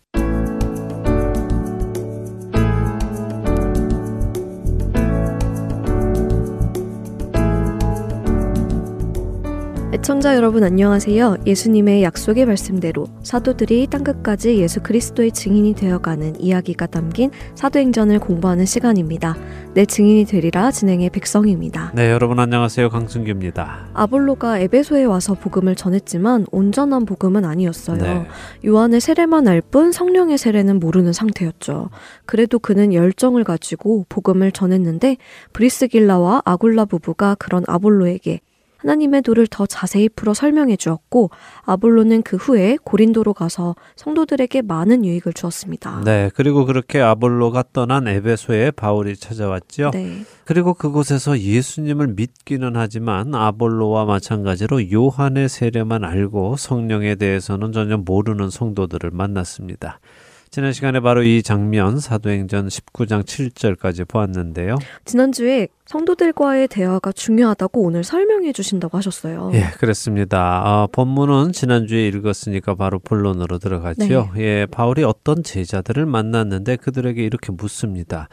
애청자 9.95 10.35
여러분 10.35 10.65
안녕하세요. 10.65 11.37
예수님의 11.45 12.03
약속의 12.03 12.45
말씀대로 12.45 13.07
사도들이 13.23 13.87
땅끝까지 13.87 14.57
예수 14.57 14.83
그리스도의 14.83 15.31
증인이 15.31 15.73
되어가는 15.73 16.41
이야기가 16.41 16.87
담긴 16.87 17.31
사도행전을 17.55 18.19
공부하는 18.19 18.65
시간입니다. 18.65 19.37
내 19.73 19.85
증인이 19.85 20.25
되리라 20.25 20.71
진행의 20.71 21.11
백성입니다. 21.11 21.93
네, 21.95 22.11
여러분 22.11 22.39
안녕하세요. 22.39 22.89
강승규입니다. 22.89 23.91
아볼로가 23.93 24.59
에베소에 24.59 25.05
와서 25.05 25.33
복음을 25.33 25.75
전했지만 25.75 26.47
온전한 26.51 27.05
복음은 27.05 27.45
아니었어요. 27.45 27.97
네. 27.97 28.27
요한의 28.65 28.99
세례만 28.99 29.47
알 29.47 29.61
뿐 29.61 29.93
성령의 29.93 30.37
세례는 30.37 30.81
모르는 30.81 31.13
상태였죠. 31.13 31.89
그래도 32.25 32.59
그는 32.59 32.93
열정을 32.93 33.45
가지고 33.45 34.05
복음을 34.09 34.51
전했는데 34.51 35.15
브리스길라와 35.53 36.41
아굴라 36.43 36.83
부부가 36.83 37.35
그런 37.35 37.63
아볼로에게 37.65 38.41
하나님의 38.85 39.23
도를 39.23 39.47
더 39.47 39.65
자세히 39.65 40.07
풀어 40.09 40.35
설명해 40.35 40.77
주었고 40.77 41.31
아볼로는 41.63 42.21
그 42.21 42.37
후에 42.37 42.77
고린도로 42.83 43.33
가서 43.33 43.75
성도들에게 43.95 44.61
많은 44.61 45.03
유익을 45.03 45.33
주었습니다. 45.33 46.03
네, 46.05 46.29
그리고 46.35 46.65
그렇게 46.65 47.01
아볼로가 47.01 47.63
떠난 47.73 48.07
에베소에 48.07 48.71
바울이 48.71 49.17
찾아왔죠. 49.17 49.89
네. 49.91 50.23
그리고 50.45 50.75
그곳에서 50.75 51.39
예수님을 51.39 52.09
믿기는 52.09 52.75
하지만 52.75 53.33
아볼로와 53.33 54.05
마찬가지로 54.05 54.91
요한의 54.91 55.49
세례만 55.49 56.03
알고 56.03 56.55
성령에 56.57 57.15
대해서는 57.15 57.71
전혀 57.71 57.97
모르는 57.97 58.51
성도들을 58.51 59.09
만났습니다. 59.11 59.99
지난 60.49 60.71
시간에 60.73 60.99
바로 60.99 61.23
이 61.23 61.43
장면 61.43 61.99
사도행전 61.99 62.67
19장 62.67 63.23
7절까지 63.23 64.07
보았는데요. 64.07 64.77
지난주에 65.03 65.67
성도들과의 65.85 66.67
대화가 66.69 67.11
중요하다고 67.11 67.81
오늘 67.81 68.03
설명해 68.03 68.53
주신다고 68.53 68.97
하셨어요. 68.97 69.51
예, 69.53 69.65
그렇습니다. 69.77 70.61
아, 70.65 70.87
본문은 70.91 71.51
지난주에 71.51 72.07
읽었으니까 72.07 72.75
바로 72.75 72.99
본론으로 72.99 73.59
들어가죠. 73.59 74.31
예, 74.37 74.65
바울이 74.65 75.03
어떤 75.03 75.43
제자들을 75.43 76.05
만났는데 76.05 76.77
그들에게 76.77 77.23
이렇게 77.23 77.51
묻습니다. 77.51 78.29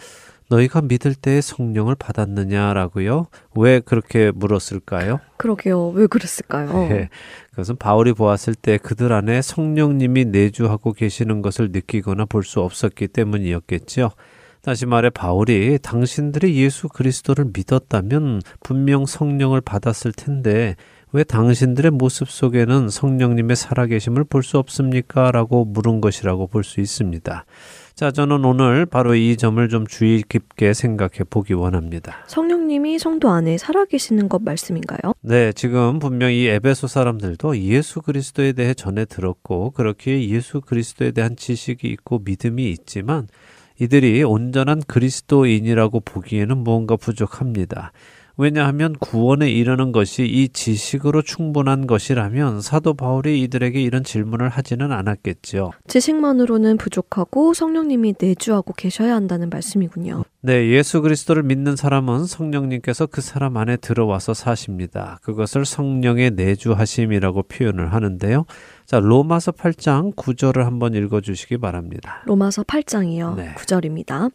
너희가 0.53 0.83
믿을 0.83 1.15
때 1.15 1.41
성령을 1.41 1.95
받았느냐라고요? 1.95 3.27
왜 3.57 3.81
그렇게 3.81 4.31
물었을까요? 4.31 5.21
그러게요. 5.39 5.89
왜 5.89 6.07
그랬을까요? 6.07 6.89
예, 6.91 7.09
그것은 7.51 7.77
바울이 7.77 8.13
보았을 8.13 8.55
때 8.55 8.77
그들 8.79 9.13
안에 9.13 9.41
성령님이 9.43 10.27
내주하고 10.27 10.93
계시는 10.93 11.43
것을 11.43 11.71
느끼거나 11.73 12.27
볼 12.27 12.43
수 12.45 12.61
없었기 12.61 13.09
때문이었겠죠. 13.09 14.11
다시 14.63 14.87
말해 14.87 15.11
바울이 15.11 15.79
당신들이 15.83 16.57
예수 16.57 16.89
그리스도를 16.89 17.47
믿었다면 17.53 18.43
분명 18.63 19.07
성령을 19.07 19.61
받았을 19.61 20.13
텐데 20.13 20.77
왜 21.13 21.25
당신들의 21.25 21.91
모습 21.93 22.31
속에는 22.31 22.89
성령님의 22.89 23.57
살아계심을 23.57 24.25
볼 24.25 24.43
수 24.43 24.59
없습니까? 24.59 25.31
라고 25.33 25.65
물은 25.65 26.01
것이라고 26.01 26.47
볼 26.47 26.63
수 26.65 26.81
있습니다. 26.81 27.45
자, 27.95 28.11
저는 28.11 28.45
오늘 28.45 28.87
바로 28.87 29.15
이 29.15 29.37
점을 29.37 29.69
좀 29.69 29.87
주의 29.87 30.23
깊게 30.23 30.73
생각해 30.73 31.25
보기 31.29 31.53
원합니다. 31.53 32.25
성령님이 32.27 32.99
성도 32.99 33.29
안에 33.29 33.59
살아계시는 33.59 34.29
것 34.29 34.43
말씀인가요? 34.43 35.15
네, 35.21 35.53
지금 35.53 35.99
분명히 35.99 36.47
에베소 36.47 36.87
사람들도 36.87 37.59
예수 37.59 38.01
그리스도에 38.01 38.53
대해 38.53 38.75
전해 38.75 39.05
들었고, 39.05 39.73
그렇게 39.73 40.29
예수 40.29 40.61
그리스도에 40.61 41.13
대한 41.13 41.37
지식이 41.37 41.87
있고 41.89 42.21
믿음이 42.25 42.71
있지만, 42.71 43.29
이들이 43.79 44.23
온전한 44.23 44.81
그리스도인이라고 44.87 46.01
보기에는 46.01 46.59
무언가 46.59 46.97
부족합니다. 46.97 47.93
왜냐하면 48.37 48.95
구원에 48.99 49.51
이르는 49.51 49.93
것이 49.93 50.25
이 50.25 50.49
지식으로 50.49 51.23
충분한 51.23 51.87
것이라면 51.87 52.61
사도 52.61 52.95
바울이 52.95 53.41
이들에게 53.43 53.81
이런 53.81 54.05
질문을 54.05 54.49
하지는 54.49 54.93
않았겠지요. 54.93 55.71
지식만으로는 55.87 56.79
부족하고 56.79 57.55
성령님이 57.55 58.15
내주하고 58.19 58.73
계셔야 58.73 59.15
한다는 59.15 59.51
말씀이군요. 59.51 60.25
네, 60.41 60.69
예수 60.71 61.03
그리스도를 61.03 61.45
믿는 61.45 61.77
사람은 61.77 62.25
성령님께서 62.27 63.07
그 63.07 63.21
사람 63.21 63.57
안에 63.57 63.77
들어와서 63.77 64.35
사십니다. 64.35 65.19
그것을 65.23 65.65
성령의 65.65 66.33
내주하심이라고 66.33 67.45
표현을 67.45 67.93
하는데요. 67.93 68.47
자, 68.87 68.99
로마서 68.99 69.53
8장 69.53 70.15
9절을 70.17 70.65
한번 70.65 70.95
읽어 70.95 71.21
주시기 71.21 71.59
바랍니다. 71.59 72.23
로마서 72.27 72.65
8장이요. 72.65 73.37
네. 73.37 73.55
9절입니다. 73.55 74.33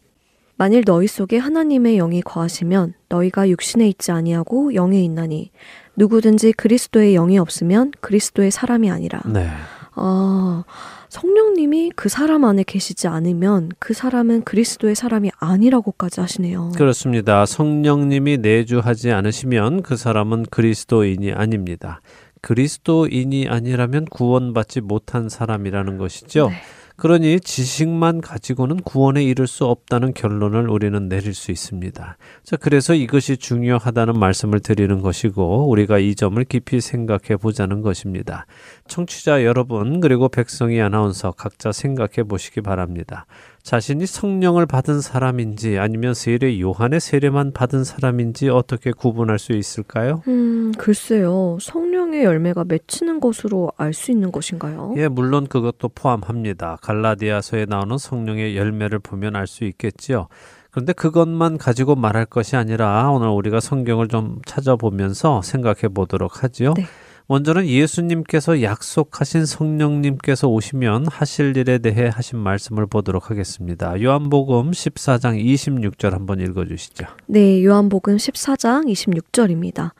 만일 0.58 0.82
너희 0.84 1.06
속에 1.06 1.38
하나님의 1.38 1.96
영이 1.98 2.20
거하시면 2.22 2.94
너희가 3.08 3.48
육신에 3.48 3.88
있지 3.88 4.10
아니하고 4.10 4.74
영에 4.74 5.00
있나니 5.04 5.52
누구든지 5.96 6.52
그리스도의 6.52 7.14
영이 7.14 7.38
없으면 7.38 7.92
그리스도의 8.00 8.50
사람이 8.50 8.90
아니라. 8.90 9.20
네. 9.24 9.48
아, 9.94 10.64
성령님이 11.08 11.92
그 11.94 12.08
사람 12.08 12.44
안에 12.44 12.64
계시지 12.64 13.06
않으면 13.06 13.70
그 13.78 13.94
사람은 13.94 14.42
그리스도의 14.42 14.96
사람이 14.96 15.30
아니라고까지 15.38 16.20
하시네요. 16.20 16.72
그렇습니다. 16.76 17.46
성령님이 17.46 18.38
내주하지 18.38 19.12
않으시면 19.12 19.82
그 19.82 19.96
사람은 19.96 20.46
그리스도인이 20.50 21.32
아닙니다. 21.32 22.00
그리스도인이 22.40 23.48
아니라면 23.48 24.06
구원받지 24.06 24.80
못한 24.80 25.28
사람이라는 25.28 25.98
것이죠. 25.98 26.48
네. 26.48 26.56
그러니 26.98 27.38
지식만 27.38 28.20
가지고는 28.20 28.78
구원에 28.78 29.22
이를 29.22 29.46
수 29.46 29.64
없다는 29.66 30.14
결론을 30.14 30.68
우리는 30.68 31.08
내릴 31.08 31.32
수 31.32 31.52
있습니다. 31.52 32.16
자, 32.42 32.56
그래서 32.56 32.92
이것이 32.92 33.36
중요하다는 33.36 34.18
말씀을 34.18 34.58
드리는 34.58 35.00
것이고 35.00 35.68
우리가 35.70 36.00
이 36.00 36.16
점을 36.16 36.42
깊이 36.42 36.80
생각해 36.80 37.36
보자는 37.40 37.82
것입니다. 37.82 38.46
청취자 38.88 39.44
여러분 39.44 40.00
그리고 40.00 40.28
백성이 40.28 40.80
아나운서 40.80 41.30
각자 41.30 41.70
생각해 41.70 42.24
보시기 42.26 42.62
바랍니다. 42.62 43.26
자신이 43.68 44.06
성령을 44.06 44.64
받은 44.64 45.02
사람인지 45.02 45.78
아니면 45.78 46.14
세례 46.14 46.58
요한의 46.58 47.00
세례만 47.00 47.52
받은 47.52 47.84
사람인지 47.84 48.48
어떻게 48.48 48.92
구분할 48.92 49.38
수 49.38 49.52
있을까요? 49.52 50.22
음, 50.26 50.72
글쎄요. 50.78 51.58
성령의 51.60 52.24
열매가 52.24 52.64
맺히는 52.64 53.20
것으로 53.20 53.70
알 53.76 53.92
수 53.92 54.10
있는 54.10 54.32
것인가요? 54.32 54.94
예, 54.96 55.06
물론 55.08 55.46
그것도 55.46 55.90
포함합니다. 55.90 56.78
갈라디아서에 56.80 57.66
나오는 57.66 57.98
성령의 57.98 58.56
열매를 58.56 59.00
보면 59.00 59.36
알 59.36 59.46
수 59.46 59.64
있겠지요. 59.64 60.28
그런데 60.70 60.94
그것만 60.94 61.58
가지고 61.58 61.94
말할 61.94 62.24
것이 62.24 62.56
아니라 62.56 63.10
오늘 63.10 63.28
우리가 63.28 63.60
성경을 63.60 64.08
좀 64.08 64.38
찾아보면서 64.46 65.42
생각해 65.42 65.88
보도록 65.92 66.42
하지요. 66.42 66.72
네. 66.72 66.84
먼저는 67.30 67.66
예수님께서 67.66 68.62
약속하신 68.62 69.44
성령님께서 69.44 70.48
오시면 70.48 71.08
하실 71.08 71.54
일에 71.58 71.76
대해 71.76 72.08
하신 72.10 72.38
말씀을 72.38 72.86
보도록 72.86 73.30
하겠습니다. 73.30 74.00
요한복음 74.00 74.70
14장 74.70 75.38
26절 75.38 76.12
한번 76.12 76.40
읽어 76.40 76.64
주시죠. 76.64 77.04
네, 77.26 77.62
요한복음 77.62 78.16
14장 78.16 78.86
26절입니다. 78.86 79.90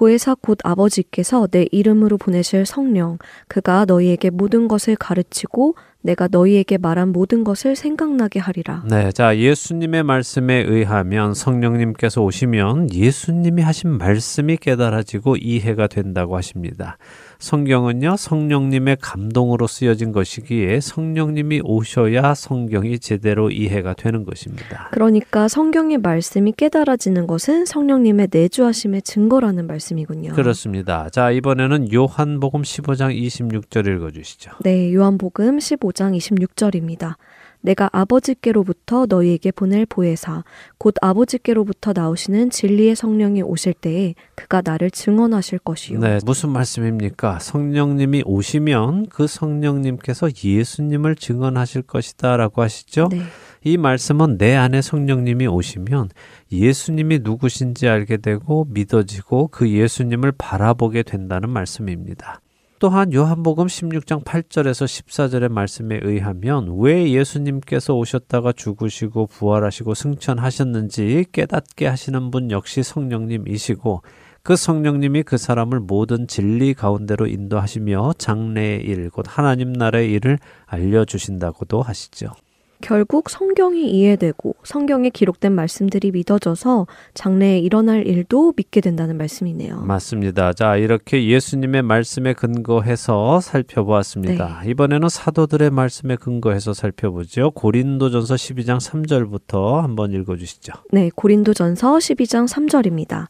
보혜사 0.00 0.34
곧 0.40 0.56
아버지께서 0.64 1.46
내 1.46 1.66
이름으로 1.70 2.16
보내실 2.16 2.64
성령, 2.64 3.18
그가 3.48 3.84
너희에게 3.84 4.30
모든 4.30 4.66
것을 4.66 4.96
가르치고 4.96 5.74
내가 6.00 6.26
너희에게 6.30 6.78
말한 6.78 7.10
모든 7.10 7.44
것을 7.44 7.76
생각나게 7.76 8.38
하리라. 8.40 8.82
네, 8.88 9.12
자, 9.12 9.36
예수님의 9.36 10.04
말씀에 10.04 10.64
의하면 10.66 11.34
성령님께서 11.34 12.22
오시면 12.22 12.94
예수님이 12.94 13.60
하신 13.60 13.90
말씀이 13.90 14.56
깨달아지고 14.56 15.36
이해가 15.36 15.86
된다고 15.86 16.34
하십니다. 16.34 16.96
성경은요, 17.40 18.16
성령님의 18.16 18.98
감동으로 19.00 19.66
쓰여진 19.66 20.12
것이기에 20.12 20.80
성령님이 20.80 21.62
오셔야 21.64 22.34
성경이 22.34 22.98
제대로 22.98 23.50
이해가 23.50 23.94
되는 23.94 24.24
것입니다. 24.24 24.88
그러니까 24.92 25.48
성경의 25.48 25.98
말씀이 25.98 26.52
깨달아지는 26.52 27.26
것은 27.26 27.64
성령님의 27.64 28.28
내주하심의 28.30 29.02
증거라는 29.02 29.66
말씀이군요. 29.66 30.34
그렇습니다. 30.34 31.08
자, 31.08 31.30
이번에는 31.30 31.92
요한복음 31.92 32.62
15장 32.62 33.16
26절 33.16 33.96
읽어 33.96 34.10
주시죠. 34.10 34.52
네, 34.60 34.92
요한복음 34.92 35.58
15장 35.58 36.16
26절입니다. 36.16 37.14
내가 37.60 37.88
아버지께로부터 37.92 39.06
너희에게 39.08 39.50
보낼 39.50 39.86
보혜사 39.86 40.44
곧 40.78 40.94
아버지께로부터 41.00 41.92
나오시는 41.94 42.50
진리의 42.50 42.96
성령이 42.96 43.42
오실 43.42 43.74
때에 43.74 44.14
그가 44.34 44.62
나를 44.64 44.90
증언하실 44.90 45.60
것이요. 45.60 46.00
네, 46.00 46.18
무슨 46.24 46.50
말씀입니까? 46.50 47.38
성령님이 47.38 48.22
오시면 48.24 49.06
그 49.08 49.26
성령님께서 49.26 50.28
예수님을 50.42 51.16
증언하실 51.16 51.82
것이다라고 51.82 52.62
하시죠? 52.62 53.08
네. 53.10 53.22
이 53.62 53.76
말씀은 53.76 54.38
내 54.38 54.56
안에 54.56 54.80
성령님이 54.80 55.46
오시면 55.46 56.08
예수님이 56.50 57.20
누구신지 57.22 57.88
알게 57.88 58.16
되고 58.18 58.66
믿어지고 58.70 59.48
그 59.48 59.68
예수님을 59.68 60.32
바라보게 60.32 61.02
된다는 61.02 61.50
말씀입니다. 61.50 62.40
또한 62.80 63.12
요한복음 63.12 63.66
16장 63.66 64.24
8절에서 64.24 64.86
14절의 64.86 65.50
말씀에 65.50 66.00
의하면 66.02 66.78
왜 66.78 67.12
예수님께서 67.12 67.94
오셨다가 67.94 68.52
죽으시고 68.52 69.26
부활하시고 69.26 69.92
승천하셨는지 69.92 71.26
깨닫게 71.30 71.86
하시는 71.86 72.30
분 72.30 72.50
역시 72.50 72.82
성령님이시고 72.82 74.00
그 74.42 74.56
성령님이 74.56 75.24
그 75.24 75.36
사람을 75.36 75.80
모든 75.80 76.26
진리 76.26 76.72
가운데로 76.72 77.26
인도하시며 77.26 78.14
장래의 78.16 78.80
일, 78.86 79.10
곧 79.10 79.26
하나님 79.28 79.74
나라의 79.74 80.10
일을 80.12 80.38
알려주신다고도 80.64 81.82
하시죠. 81.82 82.32
결국 82.80 83.30
성경이 83.30 83.90
이해되고 83.90 84.56
성경에 84.64 85.10
기록된 85.10 85.52
말씀들이 85.52 86.10
믿어져서 86.10 86.86
장래에 87.14 87.58
일어날 87.58 88.06
일도 88.06 88.54
믿게 88.56 88.80
된다는 88.80 89.16
말씀이네요. 89.16 89.80
맞습니다. 89.82 90.52
자, 90.52 90.76
이렇게 90.76 91.26
예수님의 91.26 91.82
말씀에 91.82 92.32
근거해서 92.32 93.40
살펴보았습니다. 93.40 94.62
이번에는 94.66 95.08
사도들의 95.08 95.70
말씀에 95.70 96.16
근거해서 96.16 96.72
살펴보죠. 96.72 97.50
고린도전서 97.52 98.34
12장 98.34 98.78
3절부터 98.78 99.80
한번 99.80 100.12
읽어 100.12 100.36
주시죠. 100.36 100.72
네, 100.92 101.10
고린도전서 101.14 101.98
12장 101.98 102.48
3절입니다. 102.48 103.26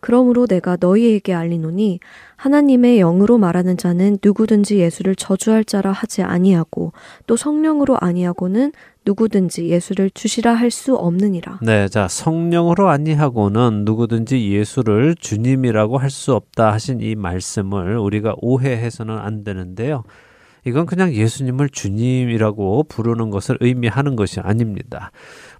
그러므로 0.00 0.46
내가 0.46 0.76
너희에게 0.78 1.34
알리노니 1.34 2.00
하나님의 2.36 2.98
영으로 2.98 3.36
말하는 3.38 3.76
자는 3.76 4.18
누구든지 4.22 4.78
예수를 4.78 5.16
저주할 5.16 5.64
자라 5.64 5.90
하지 5.92 6.22
아니하고 6.22 6.92
또 7.26 7.36
성령으로 7.36 7.96
아니하고는 7.98 8.72
누구든지 9.04 9.68
예수를 9.68 10.10
주시라 10.10 10.52
할 10.52 10.70
수 10.70 10.94
없느니라. 10.94 11.60
네, 11.62 11.88
자 11.88 12.06
성령으로 12.08 12.88
아니하고는 12.90 13.84
누구든지 13.86 14.50
예수를 14.52 15.14
주님이라고 15.18 15.98
할 15.98 16.10
수 16.10 16.34
없다 16.34 16.72
하신 16.72 17.00
이 17.00 17.14
말씀을 17.14 17.96
우리가 17.98 18.34
오해해서는 18.38 19.16
안 19.18 19.44
되는데요. 19.44 20.04
이건 20.64 20.86
그냥 20.86 21.12
예수님을 21.12 21.68
주님이라고 21.70 22.84
부르는 22.84 23.30
것을 23.30 23.56
의미하는 23.60 24.16
것이 24.16 24.40
아닙니다. 24.40 25.10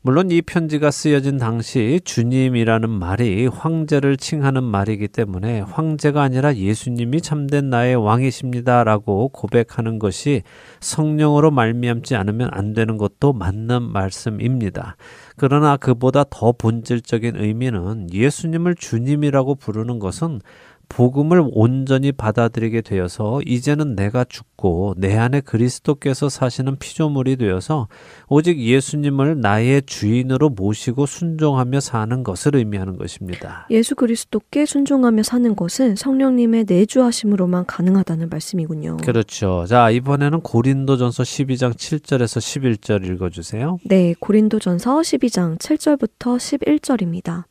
물론 0.01 0.30
이 0.30 0.42
편지가 0.42 0.90
쓰여진 0.90 1.38
당시 1.38 2.01
주님이라는 2.05 2.88
말이 2.88 3.46
황제를 3.46 4.16
칭하는 4.16 4.62
말이기 4.62 5.09
때문에 5.09 5.61
황제가 5.61 6.22
아니라 6.22 6.55
예수님이 6.55 7.20
참된 7.20 7.68
나의 7.68 7.96
왕이십니다라고 7.96 9.28
고백하는 9.30 9.99
것이 9.99 10.42
성령으로 10.80 11.51
말미암지 11.51 12.14
않으면 12.14 12.49
안 12.53 12.74
되는 12.74 12.96
것도 12.96 13.32
맞는 13.32 13.82
말씀입니다. 13.82 14.96
그러나 15.36 15.76
그보다 15.76 16.24
더 16.30 16.53
본질적인 16.53 17.36
의미는 17.36 18.12
예수님을 18.12 18.76
주님이라고 18.76 19.57
부르는 19.57 19.99
것은 19.99 20.40
복음을 20.89 21.45
온전히 21.53 22.12
받아들이게 22.12 22.80
되어서 22.80 23.41
이제는 23.47 23.95
내가 23.95 24.24
죽고 24.24 24.95
내 24.97 25.16
안에 25.16 25.41
그리스도께서 25.41 26.28
사시는 26.28 26.78
피조물이 26.78 27.36
되어서 27.36 27.89
오직 28.28 28.59
예수님을 28.59 29.41
나의 29.41 29.82
주인으로 29.86 30.51
모시고 30.51 31.07
순종하며 31.07 31.80
사는 31.80 32.22
것을 32.22 32.57
의미하는 32.57 32.97
것입니다. 32.97 33.66
예수 33.70 33.95
그리스도께 33.95 34.66
순종하며 34.66 35.22
사는 35.22 35.55
것은 35.55 35.97
성령님의 35.97 36.64
내주하심으로만 36.68 37.66
가능하다는 37.66 38.28
말씀이군요. 38.30 38.99
그렇죠. 38.99 39.66
자, 39.68 39.91
이번에는 39.91 40.41
고린도전서 40.41 41.22
12장 41.22 41.74
7절에서 41.74 42.78
11절 42.78 43.05
읽어 43.07 43.30
주세요. 43.30 43.78
네, 43.84 44.14
고린도전서 44.18 45.01
12장 45.01 45.59
7절부터 45.59 46.36
11절입니다. 46.36 47.45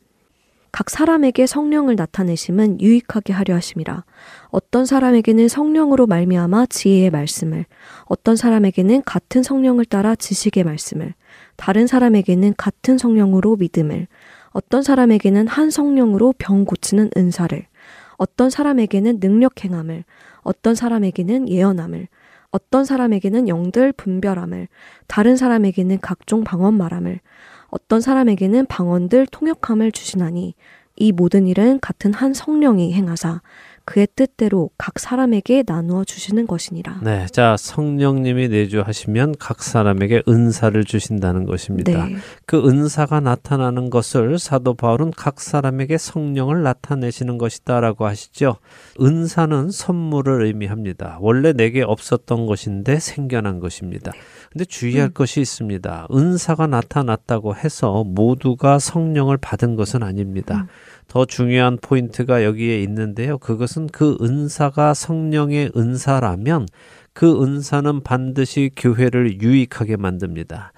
각 0.78 0.90
사람에게 0.90 1.48
성령을 1.48 1.96
나타내심은 1.96 2.80
유익하게 2.80 3.32
하려 3.32 3.56
하심이라. 3.56 4.04
어떤 4.50 4.86
사람에게는 4.86 5.48
성령으로 5.48 6.06
말미암아 6.06 6.66
지혜의 6.66 7.10
말씀을, 7.10 7.64
어떤 8.04 8.36
사람에게는 8.36 9.02
같은 9.02 9.42
성령을 9.42 9.86
따라 9.86 10.14
지식의 10.14 10.62
말씀을, 10.62 11.14
다른 11.56 11.88
사람에게는 11.88 12.54
같은 12.56 12.96
성령으로 12.96 13.56
믿음을, 13.56 14.06
어떤 14.50 14.84
사람에게는 14.84 15.48
한 15.48 15.72
성령으로 15.72 16.34
병 16.38 16.64
고치는 16.64 17.10
은사를, 17.16 17.60
어떤 18.16 18.48
사람에게는 18.48 19.18
능력 19.18 19.64
행함을, 19.64 20.04
어떤 20.42 20.76
사람에게는 20.76 21.48
예언함을, 21.48 22.06
어떤 22.52 22.84
사람에게는 22.84 23.48
영들 23.48 23.92
분별함을, 23.94 24.68
다른 25.08 25.36
사람에게는 25.36 25.98
각종 26.00 26.44
방언 26.44 26.74
말함을, 26.74 27.18
어떤 27.68 28.00
사람에게는 28.00 28.66
방언들 28.66 29.26
통역함을 29.30 29.92
주시나니 29.92 30.54
이 30.96 31.12
모든 31.12 31.46
일은 31.46 31.78
같은 31.80 32.12
한 32.12 32.34
성령이 32.34 32.92
행하사 32.92 33.40
그의 33.88 34.06
뜻대로 34.14 34.68
각 34.76 34.98
사람에게 34.98 35.64
나누어 35.66 36.04
주시는 36.04 36.46
것이니라. 36.46 37.00
네. 37.02 37.24
자, 37.32 37.56
성령님이 37.58 38.48
내주하시면 38.48 39.36
각 39.38 39.62
사람에게 39.62 40.24
은사를 40.28 40.84
주신다는 40.84 41.46
것입니다. 41.46 42.04
네. 42.04 42.16
그 42.44 42.68
은사가 42.68 43.20
나타나는 43.20 43.88
것을 43.88 44.38
사도 44.38 44.74
바울은 44.74 45.12
각 45.12 45.40
사람에게 45.40 45.96
성령을 45.96 46.62
나타내시는 46.62 47.38
것이다라고 47.38 48.04
하시죠. 48.04 48.56
은사는 49.00 49.70
선물을 49.70 50.44
의미합니다. 50.44 51.16
원래 51.22 51.54
내게 51.54 51.80
없었던 51.80 52.44
것인데 52.44 52.98
생겨난 52.98 53.58
것입니다. 53.58 54.12
근데 54.50 54.64
주의할 54.64 55.10
것이 55.10 55.40
있습니다. 55.40 56.08
은사가 56.12 56.66
나타났다고 56.66 57.54
해서 57.54 58.04
모두가 58.04 58.78
성령을 58.78 59.36
받은 59.36 59.76
것은 59.76 60.02
아닙니다. 60.02 60.66
더 61.06 61.24
중요한 61.24 61.78
포인트가 61.80 62.44
여기에 62.44 62.82
있는데요. 62.82 63.38
그것은 63.38 63.88
그 63.88 64.16
은사가 64.20 64.94
성령의 64.94 65.72
은사라면 65.76 66.66
그 67.12 67.42
은사는 67.42 68.02
반드시 68.02 68.70
교회를 68.76 69.42
유익하게 69.42 69.96
만듭니다. 69.96 70.72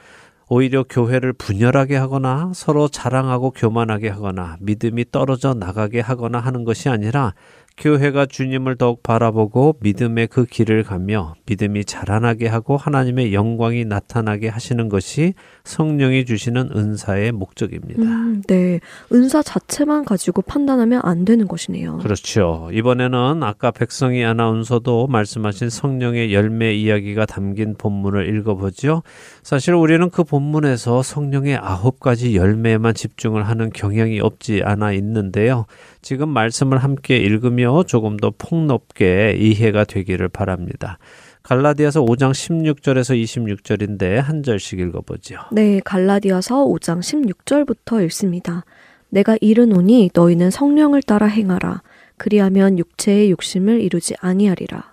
오히려 0.53 0.83
교회를 0.83 1.33
분열하게 1.33 1.95
하거나 1.97 2.51
서로 2.57 2.89
자랑하고 2.89 3.53
교만하게 3.53 4.09
하거나 4.09 4.57
믿음이 4.61 5.13
떨어져 5.13 5.55
나가게 5.55 6.01
하거나 6.01 6.41
하는 6.41 6.65
것이 6.65 6.89
아니라 6.89 7.35
교회가 7.77 8.27
주님을 8.27 8.77
더욱 8.77 9.03
바라보고 9.03 9.77
믿음의 9.81 10.27
그 10.29 10.45
길을 10.45 10.83
가며 10.85 11.35
믿음이 11.47 11.85
자라나게 11.85 12.47
하고 12.47 12.77
하나님의 12.77 13.33
영광이 13.33 13.85
나타나게 13.87 14.49
하시는 14.49 14.89
것이 14.89 15.35
성령이 15.65 16.25
주시는 16.25 16.71
은사의 16.75 17.33
목적입니다. 17.33 18.03
음, 18.03 18.43
네. 18.47 18.81
은사 19.13 19.43
자체만 19.43 20.05
가지고 20.05 20.43
판단하면 20.43 21.01
안 21.05 21.25
되는 21.25 21.49
것이네요. 21.49 21.99
그렇죠. 21.99 22.69
이번에는 22.73 23.43
아까 23.43 23.71
백성이 23.71 24.25
아나운서도 24.25 25.07
말씀하신 25.07 25.71
성령의 25.71 26.35
열매 26.35 26.75
이야기가 26.75 27.27
담긴 27.27 27.75
본문을 27.77 28.37
읽어보죠. 28.37 29.03
사실 29.43 29.75
우리는 29.75 30.11
그 30.11 30.25
본문에서 30.25 31.03
성령의 31.03 31.57
아홉 31.57 32.01
가지 32.01 32.37
열매에만 32.37 32.95
집중을 32.95 33.49
하는 33.49 33.71
경향이 33.71 34.21
없지 34.21 34.63
않아 34.65 34.93
있는데요. 34.93 35.67
지금 36.03 36.29
말씀을 36.29 36.79
함께 36.79 37.17
읽으며 37.17 37.83
조금 37.85 38.17
더 38.17 38.33
폭넓게 38.37 39.37
이해가 39.39 39.85
되기를 39.85 40.29
바랍니다. 40.29 40.99
갈라디아서 41.43 42.05
5장 42.05 42.33
16절에서 42.33 43.21
26절인데 43.23 44.17
한 44.17 44.43
절씩 44.43 44.79
읽어보죠. 44.79 45.37
네, 45.53 45.81
갈라디아서 45.85 46.67
5장 46.67 47.01
16절부터 47.01 48.05
읽습니다. 48.05 48.65
내가 49.09 49.37
이르노니 49.41 50.11
너희는 50.15 50.51
성령을 50.51 51.03
따라 51.03 51.27
행하라. 51.27 51.83
그리하면 52.17 52.79
육체의 52.79 53.31
욕심을 53.31 53.81
이루지 53.81 54.15
아니하리라. 54.21 54.90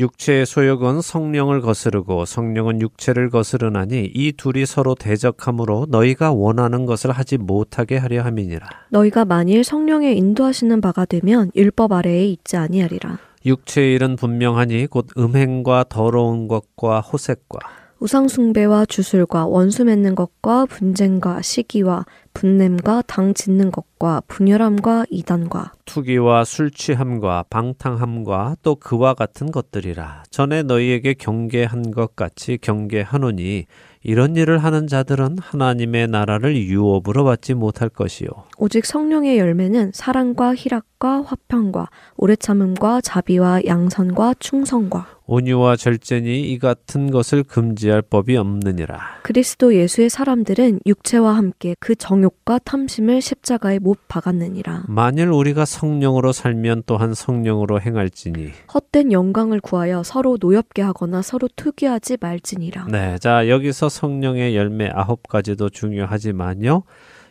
육체의 0.00 0.46
소욕은 0.46 1.02
성령을 1.02 1.60
거스르고 1.60 2.24
성령은 2.24 2.80
육체를 2.80 3.28
거스르나니 3.28 4.10
이 4.14 4.32
둘이 4.32 4.64
서로 4.64 4.94
대적함으로 4.94 5.86
너희가 5.90 6.32
원하는 6.32 6.86
것을 6.86 7.10
하지 7.10 7.36
못하게 7.36 7.98
하려 7.98 8.22
함이니라. 8.22 8.66
너희가 8.88 9.26
만일 9.26 9.62
성령의 9.62 10.16
인도하시는 10.16 10.80
바가 10.80 11.04
되면 11.04 11.50
율법 11.54 11.92
아래에 11.92 12.24
있지 12.26 12.56
아니하리라. 12.56 13.18
육체의 13.44 13.94
일은 13.94 14.16
분명하니 14.16 14.86
곧 14.86 15.06
음행과 15.16 15.84
더러운 15.88 16.48
것과 16.48 17.00
호색과 17.00 17.58
우상숭배와 18.00 18.86
주술과 18.86 19.46
원수 19.46 19.84
맺는 19.84 20.14
것과 20.14 20.64
분쟁과 20.66 21.42
시기와 21.42 22.06
분냄과 22.32 23.02
당 23.06 23.34
짓는 23.34 23.70
것과 23.70 24.22
분열함과 24.26 25.04
이단과 25.10 25.74
투기와 25.84 26.44
술 26.44 26.70
취함과 26.70 27.44
방탕함과 27.50 28.56
또 28.62 28.76
그와 28.76 29.14
같은 29.14 29.50
것들이라. 29.50 30.24
전에 30.30 30.62
너희에게 30.62 31.14
경계한 31.14 31.90
것 31.90 32.16
같이 32.16 32.58
경계하노니 32.60 33.66
이런 34.02 34.36
일을 34.36 34.58
하는 34.58 34.86
자들은 34.86 35.38
하나님의 35.40 36.08
나라를 36.08 36.56
유업으로 36.56 37.24
받지 37.24 37.52
못할 37.52 37.90
것이요. 37.90 38.28
오직 38.56 38.86
성령의 38.86 39.38
열매는 39.38 39.90
사랑과 39.92 40.54
희락과 40.54 41.22
화평과 41.22 41.88
오래 42.16 42.36
참음과 42.36 43.02
자비와 43.02 43.62
양선과 43.66 44.36
충성과 44.38 45.06
온유와 45.30 45.76
절제니 45.76 46.50
이 46.50 46.58
같은 46.58 47.12
것을 47.12 47.44
금지할 47.44 48.02
법이 48.02 48.36
없느니라 48.36 49.20
그리스도 49.22 49.76
예수의 49.76 50.10
사람들은 50.10 50.80
육체와 50.86 51.36
함께 51.36 51.76
그 51.78 51.94
정욕과 51.94 52.58
탐심을 52.64 53.20
십자가에 53.20 53.78
못 53.78 54.08
박았느니라. 54.08 54.86
만일 54.88 55.28
우리가 55.28 55.66
성령으로 55.66 56.32
살면 56.32 56.82
또한 56.86 57.14
성령으로 57.14 57.80
행할지니 57.80 58.50
헛된 58.74 59.12
영광을 59.12 59.60
구하여 59.60 60.02
서로 60.02 60.36
노엽게 60.40 60.82
하거나 60.82 61.22
서로 61.22 61.48
투기하지 61.54 62.16
말지니라. 62.20 62.88
네, 62.90 63.16
자 63.18 63.48
여기서 63.48 63.88
성령의 63.88 64.56
열매 64.56 64.90
아홉 64.92 65.28
가지도 65.28 65.68
중요하지만요. 65.68 66.82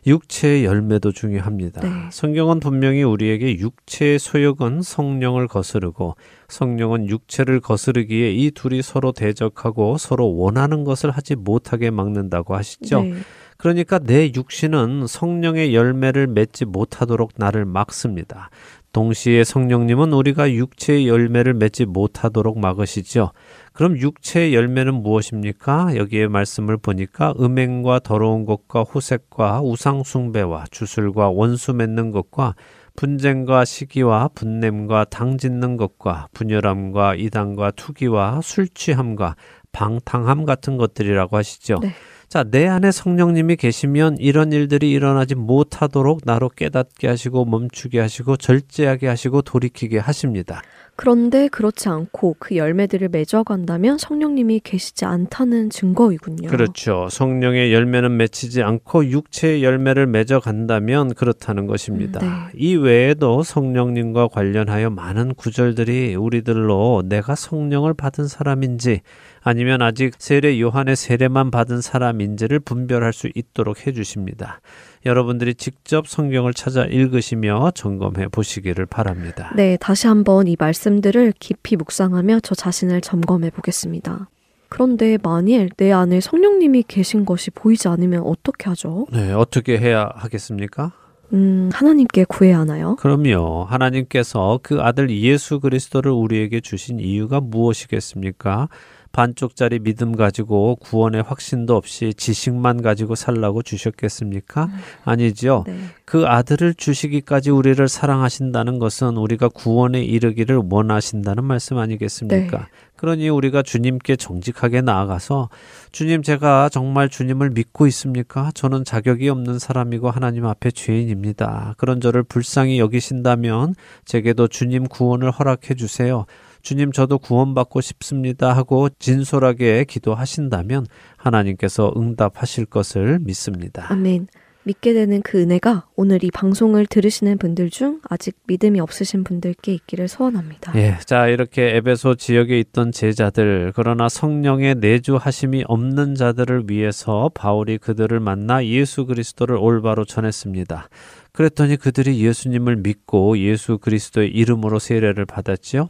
육체의 0.05 0.65
열매도 0.65 1.11
중요합니다. 1.11 1.81
네. 1.81 1.89
성경은 2.11 2.59
분명히 2.59 3.03
우리에게 3.03 3.57
육체의 3.57 4.19
소욕은 4.19 4.81
성령을 4.81 5.47
거스르고 5.47 6.15
성령은 6.47 7.09
육체를 7.09 7.59
거스르기에 7.59 8.31
이 8.31 8.51
둘이 8.51 8.81
서로 8.81 9.11
대적하고 9.11 9.97
서로 9.97 10.35
원하는 10.35 10.83
것을 10.83 11.11
하지 11.11 11.35
못하게 11.35 11.91
막는다고 11.91 12.55
하시죠. 12.55 13.03
네. 13.03 13.13
그러니까 13.57 13.99
내 13.99 14.31
육신은 14.33 15.05
성령의 15.05 15.75
열매를 15.75 16.27
맺지 16.27 16.63
못하도록 16.63 17.33
나를 17.35 17.65
막습니다. 17.65 18.49
동시에 18.91 19.43
성령님은 19.43 20.13
우리가 20.13 20.51
육체의 20.51 21.07
열매를 21.07 21.53
맺지 21.53 21.85
못하도록 21.85 22.59
막으시죠. 22.59 23.31
그럼 23.73 23.97
육체의 23.97 24.55
열매는 24.55 24.95
무엇입니까? 24.95 25.95
여기에 25.95 26.27
말씀을 26.27 26.77
보니까 26.77 27.33
음행과 27.39 27.99
더러운 27.99 28.45
것과 28.45 28.83
호색과 28.83 29.61
우상숭배와 29.61 30.65
주술과 30.71 31.29
원수 31.29 31.73
맺는 31.73 32.11
것과 32.11 32.55
분쟁과 32.95 33.63
시기와 33.63 34.29
분냄과 34.35 35.05
당 35.05 35.37
짓는 35.37 35.77
것과 35.77 36.27
분열함과 36.33 37.15
이단과 37.15 37.71
투기와 37.71 38.41
술 38.41 38.67
취함과 38.67 39.35
방탕함 39.71 40.45
같은 40.45 40.77
것들이라고 40.77 41.37
하시죠. 41.37 41.79
네. 41.81 41.93
자, 42.29 42.43
내 42.43 42.67
안에 42.67 42.91
성령님이 42.91 43.55
계시면 43.55 44.17
이런 44.19 44.53
일들이 44.53 44.91
일어나지 44.91 45.33
못하도록 45.33 46.21
나로 46.25 46.49
깨닫게 46.49 47.07
하시고 47.07 47.45
멈추게 47.45 47.99
하시고 47.99 48.37
절제하게 48.37 49.07
하시고 49.07 49.41
돌이키게 49.41 49.97
하십니다. 49.97 50.61
그런데 50.99 51.47
그렇지 51.47 51.87
않고 51.87 52.35
그 52.39 52.57
열매들을 52.57 53.07
맺어간다면 53.07 53.97
성령님이 53.97 54.59
계시지 54.59 55.05
않다는 55.05 55.69
증거이군요. 55.69 56.49
그렇죠. 56.49 57.07
성령의 57.09 57.73
열매는 57.73 58.17
맺히지 58.17 58.61
않고 58.63 59.05
육체의 59.05 59.63
열매를 59.63 60.07
맺어간다면 60.07 61.13
그렇다는 61.13 61.67
것입니다. 61.67 62.19
네. 62.19 62.27
이 62.53 62.75
외에도 62.75 63.43
성령님과 63.43 64.27
관련하여 64.27 64.89
많은 64.89 65.35
구절들이 65.35 66.15
우리들로 66.15 67.03
내가 67.05 67.33
성령을 67.33 67.93
받은 67.93 68.27
사람인지 68.27 68.99
아니면 69.41 69.81
아직 69.81 70.15
세례 70.17 70.59
요한의 70.59 70.97
세례만 70.97 71.49
받은 71.49 71.79
사람인지를 71.79 72.59
분별할 72.59 73.13
수 73.13 73.29
있도록 73.33 73.87
해주십니다. 73.87 74.59
여러분들이 75.05 75.55
직접 75.55 76.07
성경을 76.07 76.53
찾아 76.53 76.85
읽으시며 76.85 77.71
점검해 77.73 78.27
보시기를 78.29 78.85
바랍니다. 78.85 79.51
네, 79.55 79.77
다시 79.79 80.07
한번 80.07 80.47
이 80.47 80.55
말씀들을 80.59 81.33
깊이 81.39 81.75
묵상하며 81.75 82.41
저 82.41 82.55
자신을 82.55 83.01
점검해 83.01 83.51
보겠습니다. 83.51 84.29
그런데 84.69 85.17
만일 85.21 85.69
내 85.77 85.91
안에 85.91 86.19
성령님이 86.19 86.83
계신 86.87 87.25
것이 87.25 87.49
보이지 87.49 87.87
않으면 87.87 88.21
어떻게 88.23 88.69
하죠? 88.69 89.07
네, 89.11 89.33
어떻게 89.33 89.77
해야 89.77 90.11
하겠습니까? 90.13 90.91
음, 91.33 91.69
하나님께 91.73 92.25
구해야 92.25 92.59
하나요? 92.59 92.95
그럼요. 92.95 93.65
하나님께서 93.65 94.59
그 94.63 94.81
아들 94.81 95.09
예수 95.11 95.59
그리스도를 95.59 96.11
우리에게 96.11 96.59
주신 96.59 96.99
이유가 96.99 97.39
무엇이겠습니까? 97.39 98.69
반쪽짜리 99.11 99.79
믿음 99.79 100.15
가지고 100.15 100.75
구원의 100.77 101.23
확신도 101.23 101.75
없이 101.75 102.13
지식만 102.15 102.81
가지고 102.81 103.15
살라고 103.15 103.63
주셨겠습니까? 103.63 104.69
아니죠. 105.03 105.63
네. 105.67 105.77
그 106.05 106.25
아들을 106.25 106.75
주시기까지 106.75 107.49
우리를 107.49 107.87
사랑하신다는 107.87 108.79
것은 108.79 109.17
우리가 109.17 109.49
구원에 109.49 110.01
이르기를 110.03 110.61
원하신다는 110.69 111.43
말씀 111.43 111.77
아니겠습니까? 111.77 112.57
네. 112.57 112.63
그러니 112.99 113.29
우리가 113.29 113.63
주님께 113.63 114.17
정직하게 114.17 114.81
나아가서 114.81 115.47
주님 115.93 116.21
제가 116.21 116.67
정말 116.67 117.07
주님을 117.07 117.51
믿고 117.51 117.87
있습니까? 117.87 118.51
저는 118.53 118.83
자격이 118.83 119.29
없는 119.29 119.57
사람이고 119.57 120.11
하나님 120.11 120.45
앞에 120.45 120.71
죄인입니다. 120.71 121.75
그런 121.77 122.01
저를 122.01 122.23
불쌍히 122.23 122.77
여기신다면 122.77 123.75
제게도 124.03 124.49
주님 124.49 124.85
구원을 124.85 125.31
허락해 125.31 125.75
주세요. 125.75 126.25
주님 126.61 126.91
저도 126.91 127.19
구원받고 127.19 127.81
싶습니다 127.81 128.53
하고 128.53 128.89
진솔하게 128.89 129.85
기도하신다면 129.85 130.85
하나님께서 131.17 131.93
응답하실 131.95 132.65
것을 132.65 133.19
믿습니다. 133.19 133.85
아멘. 133.91 134.27
믿게 134.63 134.93
되는 134.93 135.21
그 135.21 135.39
은혜가 135.39 135.87
오늘 135.95 136.23
이 136.23 136.29
방송을 136.29 136.85
들으시는 136.85 137.37
분들 137.37 137.69
중 137.69 138.01
아직 138.07 138.35
믿음이 138.45 138.79
없으신 138.79 139.23
분들께 139.23 139.73
있기를 139.73 140.07
소원합니다. 140.07 140.73
예, 140.75 140.97
자 141.05 141.27
이렇게 141.27 141.75
에베소 141.77 142.15
지역에 142.15 142.59
있던 142.59 142.91
제자들 142.91 143.71
그러나 143.75 144.09
성령의 144.09 144.75
내주하심이 144.75 145.63
없는 145.67 146.15
자들을 146.15 146.65
위해서 146.67 147.31
바울이 147.33 147.77
그들을 147.77 148.19
만나 148.19 148.63
예수 148.65 149.05
그리스도를 149.05 149.55
올바로 149.55 150.05
전했습니다. 150.05 150.89
그랬더니 151.31 151.77
그들이 151.77 152.23
예수님을 152.23 152.75
믿고 152.77 153.39
예수 153.39 153.77
그리스도의 153.77 154.29
이름으로 154.29 154.77
세례를 154.77 155.25
받았지요. 155.25 155.87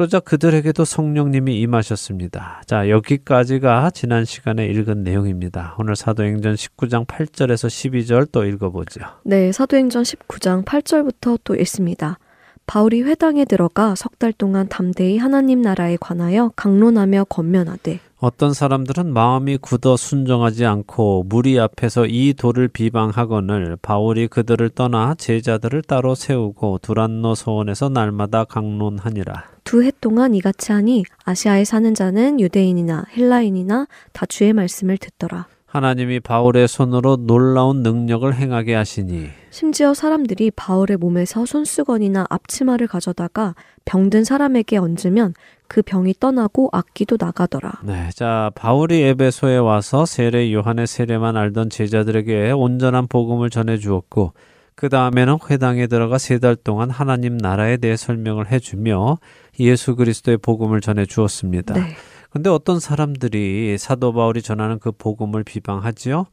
그러자 0.00 0.18
그들에게도 0.18 0.86
성령님이 0.86 1.60
임하셨습니다. 1.60 2.62
자, 2.64 2.88
여기까지가 2.88 3.90
지난 3.90 4.24
시간에 4.24 4.64
읽은 4.64 5.02
내용입니다. 5.02 5.74
오늘 5.78 5.94
사도행전 5.94 6.54
19장 6.54 7.06
8절에서 7.06 7.68
12절 7.68 8.32
또 8.32 8.46
읽어보죠. 8.46 9.02
네, 9.24 9.52
사도행전 9.52 10.04
19장 10.04 10.64
8절부터 10.64 11.40
또 11.44 11.54
읽습니다. 11.54 12.18
바울이 12.66 13.02
회당에 13.02 13.44
들어가 13.44 13.94
석 13.94 14.18
달 14.18 14.32
동안 14.32 14.68
담대히 14.70 15.18
하나님 15.18 15.60
나라에 15.60 15.98
관하여 16.00 16.50
강론하며 16.56 17.24
권면하되 17.24 18.00
어떤 18.20 18.52
사람들은 18.52 19.14
마음이 19.14 19.56
굳어 19.56 19.96
순종하지 19.96 20.66
않고 20.66 21.24
무리 21.26 21.58
앞에서 21.58 22.04
이 22.06 22.34
도를 22.34 22.68
비방하거늘 22.68 23.78
바울이 23.80 24.28
그들을 24.28 24.68
떠나 24.70 25.14
제자들을 25.14 25.82
따로 25.82 26.14
세우고 26.14 26.80
두란노 26.82 27.34
소원에서 27.34 27.88
날마다 27.88 28.44
강론하니라. 28.44 29.44
두 29.64 29.82
해 29.82 29.90
동안 30.02 30.34
이같이 30.34 30.72
하니 30.72 31.04
아시아에 31.24 31.64
사는 31.64 31.94
자는 31.94 32.40
유대인이나 32.40 33.06
헬라인이나 33.16 33.86
다 34.12 34.26
주의 34.26 34.52
말씀을 34.52 34.98
듣더라. 34.98 35.46
하나님이 35.70 36.18
바울의 36.18 36.66
손으로 36.66 37.16
놀라운 37.16 37.82
능력을 37.84 38.34
행하게 38.34 38.74
하시니 38.74 39.28
심지어 39.50 39.94
사람들이 39.94 40.50
바울의 40.50 40.96
몸에서 40.96 41.46
손수건이나 41.46 42.26
앞치마를 42.28 42.88
가져다가 42.88 43.54
병든 43.84 44.24
사람에게 44.24 44.78
얹으면 44.78 45.34
그 45.68 45.82
병이 45.82 46.14
떠나고 46.18 46.70
악기도 46.72 47.16
나가더라. 47.20 47.82
네, 47.84 48.08
자 48.14 48.50
바울이 48.56 49.00
에베소에 49.02 49.58
와서 49.58 50.04
세례 50.06 50.52
요한의 50.52 50.88
세례만 50.88 51.36
알던 51.36 51.70
제자들에게 51.70 52.50
온전한 52.50 53.06
복음을 53.06 53.48
전해 53.48 53.78
주었고 53.78 54.32
그 54.74 54.88
다음에는 54.88 55.38
회당에 55.48 55.86
들어가 55.86 56.18
세 56.18 56.38
달 56.38 56.56
동안 56.56 56.90
하나님 56.90 57.36
나라에 57.36 57.76
대해 57.76 57.96
설명을 57.96 58.50
해주며 58.50 59.18
예수 59.60 59.94
그리스도의 59.94 60.38
복음을 60.38 60.80
전해 60.80 61.06
주었습니다. 61.06 61.74
네. 61.74 61.94
근데 62.30 62.48
어떤 62.48 62.80
사람들이 62.80 63.76
사도 63.78 64.12
바울이 64.12 64.42
전하는 64.42 64.78
그 64.78 64.92
복음을 64.92 65.44
비방하지요. 65.44 66.26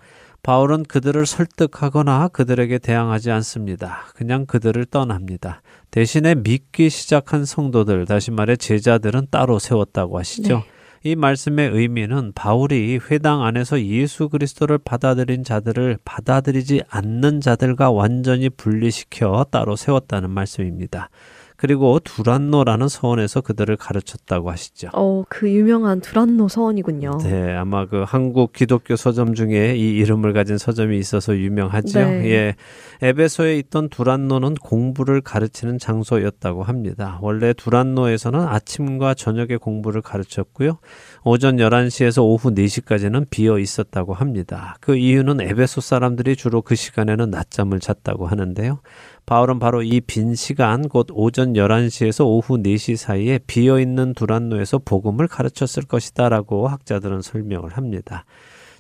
바울은 0.44 0.84
그들을 0.84 1.26
설득하거나 1.26 2.30
그들에게 2.30 2.78
대항하지 2.78 3.32
않습니다. 3.32 4.06
그냥 4.16 4.46
그들을 4.46 4.86
떠납니다. 4.86 5.62
대신에 5.92 6.36
믿기 6.36 6.90
시작한 6.90 7.44
성도들, 7.44 8.06
다시 8.06 8.32
말해 8.32 8.56
제자들은 8.56 9.28
따로 9.32 9.60
세웠다고 9.60 10.20
하시죠. 10.20 10.58
네. 10.58 10.64
이 11.04 11.16
말씀의 11.16 11.70
의미는 11.72 12.32
바울이 12.34 13.00
회당 13.10 13.44
안에서 13.44 13.82
예수 13.82 14.30
그리스도를 14.30 14.78
받아들인 14.78 15.44
자들을 15.44 16.00
받아들이지 16.04 16.84
않는 16.90 17.42
자들과 17.42 17.92
완전히 17.92 18.50
분리시켜 18.50 19.46
따로 19.52 19.76
세웠다는 19.76 20.30
말씀입니다. 20.30 21.10
그리고 21.58 22.00
두란노라는 22.00 22.88
서원에서 22.88 23.42
그들을 23.42 23.76
가르쳤다고 23.78 24.52
하시죠. 24.52 24.90
어, 24.94 25.24
그 25.28 25.52
유명한 25.52 26.02
두란노 26.02 26.48
서원이군요. 26.48 27.18
네, 27.24 27.56
아마 27.56 27.88
그 27.88 28.04
한국 28.08 28.54
기독교 28.54 28.96
서점 28.96 29.34
중에 29.34 29.76
이 29.76 29.98
이름을 29.98 30.34
가진 30.34 30.60
서점이 30.60 30.98
있어서 31.00 31.36
유명하죠. 31.36 32.00
네. 32.00 32.30
예. 32.30 32.56
에베소에 33.02 33.58
있던 33.58 33.90
두란노는 33.90 34.56
공부를 34.56 35.22
가르치는 35.22 35.80
장소였다고 35.80 36.62
합니다. 36.62 37.18
원래 37.22 37.54
두란노에서는 37.54 38.40
아침과 38.40 39.16
저녁에 39.16 39.58
공부를 39.58 40.04
가르쳤고요. 40.04 40.78
오전 41.24 41.58
11시에서 41.58 42.24
오후 42.24 42.52
4시까지는 42.52 43.30
비어 43.32 43.58
있었다고 43.58 44.14
합니다. 44.14 44.78
그 44.80 44.96
이유는 44.96 45.42
에베소 45.42 45.82
사람들이 45.82 46.36
주로 46.36 46.62
그 46.62 46.76
시간에는 46.76 47.32
낮잠을 47.32 47.80
잤다고 47.80 48.28
하는데요. 48.28 48.80
바울은 49.28 49.60
바로 49.60 49.84
이 49.84 50.00
빈 50.00 50.36
시간 50.36 50.88
곧 50.88 51.08
오전 51.12 51.52
11시에서 51.52 52.26
오후 52.26 52.58
4시 52.64 52.96
사이에 52.96 53.40
비어 53.46 53.78
있는 53.78 54.14
두란노에서 54.14 54.80
복음을 54.80 55.28
가르쳤을 55.28 55.84
것이다라고 55.84 56.70
학자들은 56.70 57.22
설명을 57.22 57.72
합니다. 57.76 58.24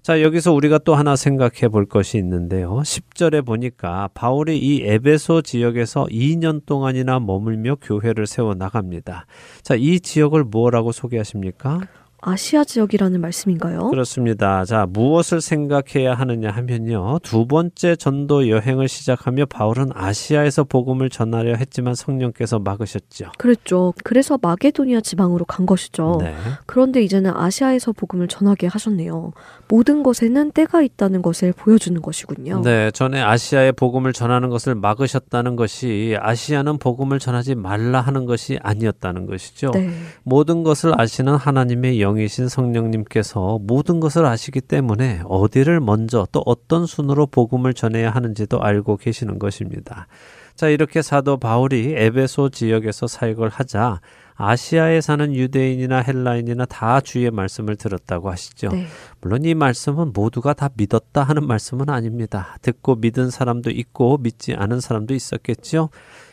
자, 0.01 0.21
여기서 0.21 0.53
우리가 0.53 0.77
또 0.77 0.95
하나 0.95 1.17
생각해 1.17 1.67
볼 1.69 1.85
것이 1.85 2.17
있는데요. 2.17 2.77
10절에 2.77 3.45
보니까 3.45 4.07
바울이 4.13 4.57
이 4.57 4.83
에베소 4.85 5.41
지역에서 5.41 6.05
2년 6.05 6.65
동안이나 6.65 7.19
머물며 7.19 7.75
교회를 7.81 8.25
세워 8.25 8.53
나갑니다. 8.55 9.25
자, 9.63 9.75
이 9.75 9.99
지역을 9.99 10.45
뭐라고 10.45 10.93
소개하십니까? 10.93 11.81
아시아 12.19 12.63
지역이라는 12.63 13.21
말씀인가요? 13.21 13.89
그렇습니다. 13.89 14.65
자, 14.65 14.87
무엇을 14.89 15.39
생각해야 15.39 16.15
하느냐 16.15 16.49
하면요. 16.49 17.19
두 17.21 17.45
번째 17.45 17.95
전도 17.95 18.49
여행을 18.49 18.87
시작하며 18.87 19.45
바울은 19.45 19.91
아시아에서 19.93 20.63
복음을 20.63 21.09
전하려 21.11 21.55
했지만 21.55 21.93
성령께서 21.93 22.57
막으셨죠. 22.59 23.33
그랬죠. 23.37 23.93
그래서 24.03 24.39
마게도니아 24.41 25.01
지방으로 25.01 25.45
간 25.45 25.67
것이죠. 25.67 26.17
네. 26.21 26.33
그런데 26.65 27.03
이제는 27.03 27.31
아시아에서 27.35 27.91
복음을 27.91 28.27
전하게 28.27 28.65
하셨네요. 28.65 29.33
모든 29.67 30.01
것에는 30.01 30.51
때가 30.51 30.81
있다는 30.81 31.21
것을 31.21 31.53
보여주는 31.53 32.01
것이군요. 32.01 32.61
네, 32.63 32.89
전에 32.91 33.21
아시아에 33.21 33.73
복음을 33.73 34.11
전하는 34.11 34.49
것을 34.49 34.73
막으셨다는 34.73 35.55
것이 35.55 36.17
아시아는 36.19 36.79
복음을 36.79 37.19
전하지 37.19 37.55
말라 37.55 38.01
하는 38.01 38.25
것이 38.25 38.57
아니었다는 38.63 39.27
것이죠. 39.27 39.71
네. 39.73 39.91
모든 40.23 40.63
것을 40.63 40.99
아시는 40.99 41.35
하나님의 41.35 42.01
영 42.01 42.06
이신 42.15 42.47
성령님께서 42.47 43.59
모든 43.61 43.99
것을 43.99 44.25
아시기 44.25 44.61
때문에 44.61 45.21
어디를 45.25 45.79
먼저 45.79 46.27
또 46.31 46.41
어떤 46.45 46.85
순으로 46.85 47.27
복음을 47.27 47.73
전해야 47.73 48.11
하는지도 48.11 48.61
알고 48.61 48.97
계시는 48.97 49.39
것입니다. 49.39 50.07
자, 50.55 50.69
이렇게 50.69 51.01
사도 51.01 51.37
바울이 51.37 51.93
에베소 51.95 52.49
지역에서 52.49 53.07
사역을 53.07 53.49
하자 53.49 53.99
아시아에 54.37 55.01
사는 55.01 55.33
유대인이나 55.33 55.99
헬라인이나 55.99 56.65
다 56.65 57.01
주의 57.01 57.29
말씀을 57.29 57.75
들었다고 57.75 58.29
하시죠. 58.29 58.69
네. 58.69 58.85
물론 59.19 59.43
이 59.45 59.55
말씀은 59.55 60.13
모두가 60.13 60.53
다 60.53 60.69
믿었다 60.75 61.23
하는 61.23 61.45
말씀은 61.45 61.89
아닙니다. 61.89 62.57
듣고 62.61 62.95
믿은 62.95 63.31
사람도 63.31 63.71
있고 63.71 64.17
믿지 64.17 64.53
않은 64.53 64.79
사람도 64.79 65.15
있었겠죠. 65.15 65.89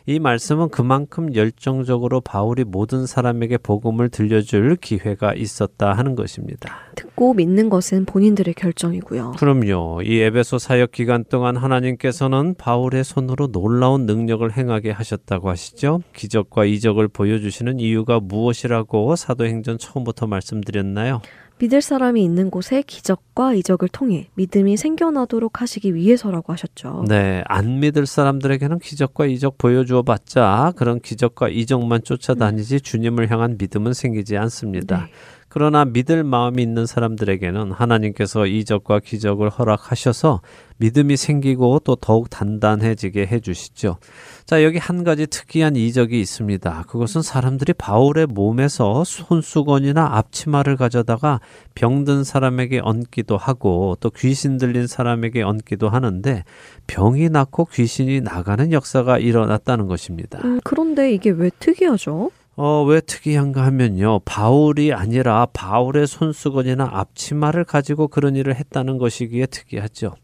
이 0.07 0.18
말씀은 0.18 0.68
그만큼 0.68 1.34
열정적으로 1.34 2.20
바울이 2.20 2.64
모든 2.64 3.07
사람에게 3.07 3.57
복음을 3.57 4.11
들려줄 4.11 4.76
기회가 4.76 5.32
있었다 5.32 5.94
하는 5.94 6.14
것입니다. 6.14 6.76
듣고 6.94 7.32
믿는 7.32 7.70
것은 7.70 8.05
본인들의 8.05 8.52
결정이고요. 8.52 9.32
그럼요. 9.38 10.02
이 10.02 10.18
에베소 10.20 10.59
사역 10.59 10.92
기간 10.92 11.24
동안 11.24 11.57
하나님께서는 11.57 12.55
바울의 12.57 13.02
손으로 13.02 13.46
놀라운 13.46 14.05
능력을 14.05 14.55
행하게 14.55 14.90
하셨다고 14.90 15.48
하시죠. 15.48 16.02
기적과 16.14 16.66
이적을 16.66 17.09
보여주시는 17.09 17.80
이유가 17.80 18.20
무엇이라고 18.20 19.16
사도행전 19.16 19.78
처음부터 19.78 20.26
말씀드렸나요? 20.26 21.22
믿을 21.64 21.80
사람이 21.80 22.22
있는 22.22 22.50
곳에 22.50 22.82
기적과 22.82 23.54
이적을 23.54 23.88
통해 23.88 24.28
믿음이 24.34 24.76
생겨나도록 24.76 25.62
하시기 25.62 25.94
위해서라고 25.94 26.52
하셨죠. 26.52 27.06
네, 27.08 27.42
안 27.46 27.80
믿을 27.80 28.04
사람들에게는 28.04 28.80
기적과 28.80 29.24
이적 29.24 29.56
보여주어 29.56 30.02
봤자 30.02 30.74
그런 30.76 31.00
기적과 31.00 31.48
이적만 31.48 32.02
쫓아다니지 32.04 32.82
주님을 32.82 33.30
향한 33.30 33.56
믿음은 33.58 33.94
생기지 33.94 34.36
않습니다. 34.36 35.06
네. 35.06 35.12
그러나 35.55 35.84
믿을 35.84 36.24
마음이 36.24 36.61
있는 36.61 36.84
사람들에게는 36.84 37.70
하나님께서 37.70 38.44
이적과 38.44 38.98
기적을 38.98 39.50
허락하셔서 39.50 40.40
믿음이 40.78 41.16
생기고 41.16 41.78
또 41.84 41.94
더욱 41.94 42.28
단단해지게 42.28 43.28
해주시죠. 43.28 43.98
자, 44.46 44.64
여기 44.64 44.78
한 44.78 45.05
가지 45.05 45.28
특이한 45.28 45.76
이적이 45.76 46.20
있습니다. 46.20 46.86
그것은 46.88 47.22
사람들이 47.22 47.72
바울의 47.74 48.26
몸에서 48.26 49.05
손수건이나 49.05 50.16
앞치마를 50.16 50.76
가져다가 50.76 51.40
병든 51.76 52.24
사람에게 52.24 52.80
얹기도 52.82 53.36
하고 53.36 53.96
또 54.00 54.11
귀신 54.11 54.59
들린 54.59 54.88
사람에게 54.88 55.42
얹기도 55.42 55.88
하는데 55.88 56.42
병이 56.88 57.28
낫고 57.28 57.66
귀신이 57.66 58.22
나가는 58.22 58.72
역사가 58.72 59.20
일어났다는 59.20 59.86
것입니다. 59.86 60.40
음, 60.42 60.59
그런데 60.64 61.12
이게 61.12 61.30
왜 61.30 61.48
특이하죠? 61.61 62.32
어, 62.57 62.84
왜 62.84 63.00
특이한가 63.00 63.64
하면요. 63.64 64.20
바울이 64.24 64.92
아니라 64.92 65.46
바울의 65.52 66.07
손수건이나 66.07 66.88
앞치마를 66.92 67.64
가지고 67.64 68.09
그런 68.09 68.36
일을 68.36 68.55
했다는 68.55 68.98
것이기에 68.98 69.46
특이하죠. 69.46 70.14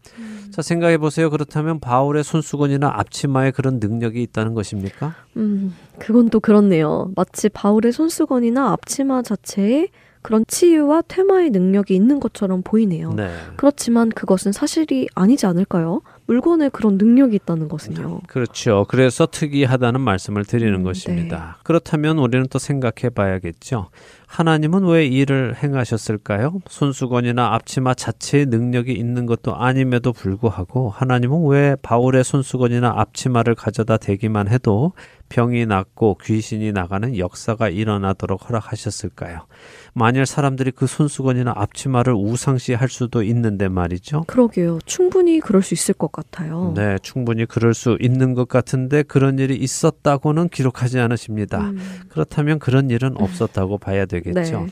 자, 0.51 0.61
생각해 0.61 0.97
보세요. 0.97 1.29
그렇다면 1.29 1.79
바울의 1.79 2.23
손수건이나 2.23 2.91
앞치마에 2.95 3.51
그런 3.51 3.79
능력이 3.79 4.21
있다는 4.23 4.53
것입니까? 4.53 5.15
음, 5.37 5.73
그건 5.97 6.29
또 6.29 6.39
그렇네요. 6.39 7.11
마치 7.15 7.47
바울의 7.49 7.93
손수건이나 7.93 8.71
앞치마 8.71 9.21
자체에 9.21 9.87
그런 10.21 10.45
치유와 10.47 11.03
퇴마의 11.07 11.49
능력이 11.49 11.95
있는 11.95 12.19
것처럼 12.19 12.61
보이네요. 12.61 13.13
네. 13.13 13.29
그렇지만 13.57 14.09
그것은 14.09 14.51
사실이 14.51 15.07
아니지 15.15 15.45
않을까요? 15.45 16.01
물건에 16.31 16.69
그런 16.69 16.97
능력이 16.97 17.35
있다는 17.35 17.67
것은요. 17.67 18.21
그렇죠. 18.25 18.85
그래서 18.87 19.25
특이하다는 19.25 19.99
말씀을 19.99 20.45
드리는 20.45 20.73
음, 20.75 20.83
것입니다. 20.83 21.57
그렇다면 21.63 22.19
우리는 22.19 22.47
또 22.49 22.57
생각해 22.57 23.09
봐야겠죠. 23.13 23.89
하나님은 24.27 24.85
왜 24.85 25.05
일을 25.07 25.61
행하셨을까요? 25.61 26.61
손수건이나 26.69 27.53
앞치마 27.55 27.95
자체의 27.95 28.45
능력이 28.45 28.93
있는 28.93 29.25
것도 29.25 29.57
아님에도 29.57 30.13
불구하고 30.13 30.89
하나님은 30.89 31.47
왜 31.47 31.75
바울의 31.81 32.23
손수건이나 32.23 32.93
앞치마를 32.95 33.53
가져다 33.55 33.97
대기만 33.97 34.47
해도 34.47 34.93
병이 35.31 35.65
낫고 35.65 36.17
귀신이 36.21 36.73
나가는 36.73 37.17
역사가 37.17 37.69
일어나도록 37.69 38.49
허락하셨을까요? 38.49 39.47
만일 39.93 40.25
사람들이 40.25 40.71
그 40.71 40.87
손수건이나 40.87 41.53
앞치마를 41.55 42.13
우상시할 42.13 42.89
수도 42.89 43.23
있는데 43.23 43.69
말이죠. 43.69 44.25
그러게요. 44.27 44.79
충분히 44.85 45.39
그럴 45.39 45.61
수 45.61 45.73
있을 45.73 45.93
것 45.93 46.11
같아요. 46.11 46.73
네, 46.75 46.97
충분히 47.01 47.45
그럴 47.45 47.73
수 47.73 47.97
있는 48.01 48.33
것 48.33 48.49
같은데 48.49 49.03
그런 49.03 49.39
일이 49.39 49.55
있었다고는 49.55 50.49
기록하지 50.49 50.99
않으십니다. 50.99 51.69
음, 51.69 51.79
그렇다면 52.09 52.59
그런 52.59 52.89
일은 52.89 53.15
없었다고 53.15 53.77
봐야 53.77 54.05
되겠죠. 54.05 54.41
네. 54.41 54.67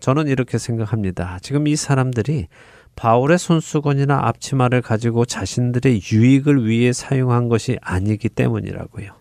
저는 0.00 0.26
이렇게 0.26 0.58
생각합니다. 0.58 1.38
지금 1.40 1.68
이 1.68 1.76
사람들이 1.76 2.48
바울의 2.96 3.38
손수건이나 3.38 4.18
앞치마를 4.26 4.82
가지고 4.82 5.24
자신들의 5.24 6.02
유익을 6.12 6.66
위해 6.66 6.92
사용한 6.92 7.48
것이 7.48 7.78
아니기 7.80 8.28
때문이라고요. 8.28 9.19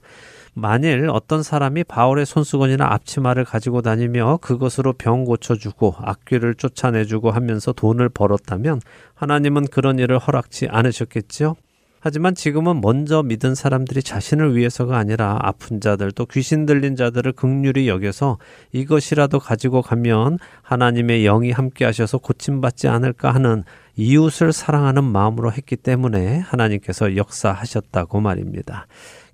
만일 0.60 1.10
어떤 1.10 1.42
사람이 1.42 1.86
바울의 1.86 2.26
손수건이나 2.26 2.86
앞치마를 2.94 3.46
가지고 3.46 3.82
다니며 3.82 4.38
그것으로 4.42 4.94
병 4.94 5.26
고쳐주고 5.26 5.96
악귀를 6.00 6.56
쫓아내주고 6.56 7.32
하면서 7.32 7.72
돈을 7.72 8.10
벌었다면 8.10 8.82
하나님은 9.16 9.68
그런 9.68 10.00
일을 10.00 10.20
허락치 10.20 10.68
않으셨겠지요? 10.70 11.56
하지만 12.02 12.34
지금은 12.34 12.80
먼저 12.80 13.24
믿은 13.24 13.56
사람들이 13.56 14.02
자신을 14.02 14.56
위해서가 14.56 14.98
아니라 14.98 15.38
아픈 15.42 15.82
자들 15.82 16.12
또 16.14 16.26
귀신 16.26 16.66
들린 16.66 16.96
자들을 16.96 17.34
극률히 17.34 17.90
여겨서 17.90 18.38
이것이라도 18.72 19.40
가지고 19.40 19.82
가면 19.82 20.40
하나님의 20.62 21.24
영이 21.24 21.52
함께 21.52 21.84
하셔서 21.84 22.18
고침받지 22.18 22.88
않을까 22.88 23.32
하는 23.32 23.64
이웃을 23.98 24.54
사랑하는 24.54 25.04
마음으로 25.04 25.52
했기 25.52 25.76
때문에 25.76 26.40
하나님께서 26.40 27.18
역사하셨다고 27.18 28.22
말입니다. 28.22 28.88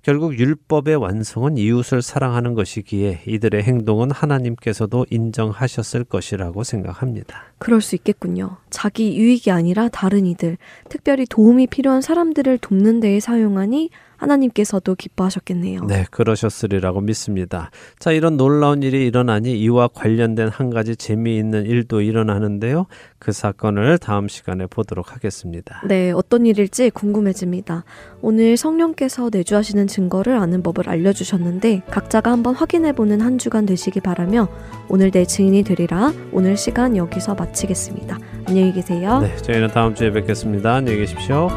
결국 0.06 0.38
율법의 0.38 0.94
완성은 0.94 1.58
이웃을 1.58 2.00
사랑하는 2.00 2.54
것이기에 2.54 3.22
이들의 3.26 3.60
행동은 3.64 4.12
하나님께서도 4.12 5.04
인정하셨을 5.10 6.04
것이라고 6.04 6.62
생각합니다. 6.62 7.42
그럴 7.58 7.80
수 7.80 7.96
있겠군요. 7.96 8.56
자기 8.76 9.16
유익이 9.16 9.50
아니라 9.50 9.88
다른 9.88 10.26
이들, 10.26 10.58
특별히 10.90 11.24
도움이 11.24 11.68
필요한 11.68 12.02
사람들을 12.02 12.58
돕는 12.58 13.00
데에 13.00 13.20
사용하니 13.20 13.88
하나님께서도 14.16 14.94
기뻐하셨겠네요. 14.94 15.84
네, 15.84 16.04
그러셨으리라고 16.10 17.00
믿습니다. 17.00 17.70
자, 17.98 18.12
이런 18.12 18.36
놀라운 18.36 18.82
일이 18.82 19.06
일어나니 19.06 19.58
이와 19.60 19.88
관련된 19.88 20.48
한 20.48 20.70
가지 20.70 20.96
재미있는 20.96 21.64
일도 21.64 22.02
일어나는데요. 22.02 22.86
그 23.18 23.32
사건을 23.32 23.98
다음 23.98 24.28
시간에 24.28 24.66
보도록 24.66 25.14
하겠습니다. 25.14 25.80
네, 25.86 26.10
어떤 26.12 26.44
일일지 26.46 26.90
궁금해집니다. 26.90 27.84
오늘 28.20 28.56
성령께서 28.56 29.30
내주하시는 29.32 29.86
증거를 29.86 30.36
아는 30.36 30.62
법을 30.62 30.88
알려주셨는데 30.88 31.82
각자가 31.90 32.30
한번 32.30 32.54
확인해보는 32.54 33.20
한 33.20 33.38
주간 33.38 33.64
되시기 33.66 34.00
바라며 34.00 34.48
오늘 34.88 35.10
내 35.10 35.24
증인이 35.24 35.62
되리라 35.62 36.12
오늘 36.32 36.56
시간 36.56 36.96
여기서 36.96 37.34
마치겠습니다. 37.34 38.18
안녕히 38.46 38.65
계세요. 38.72 39.20
네, 39.20 39.36
저희는 39.36 39.68
다음 39.68 39.94
주에 39.94 40.10
뵙겠습니다. 40.10 40.74
안녕히 40.74 40.98
계십시오. 40.98 41.48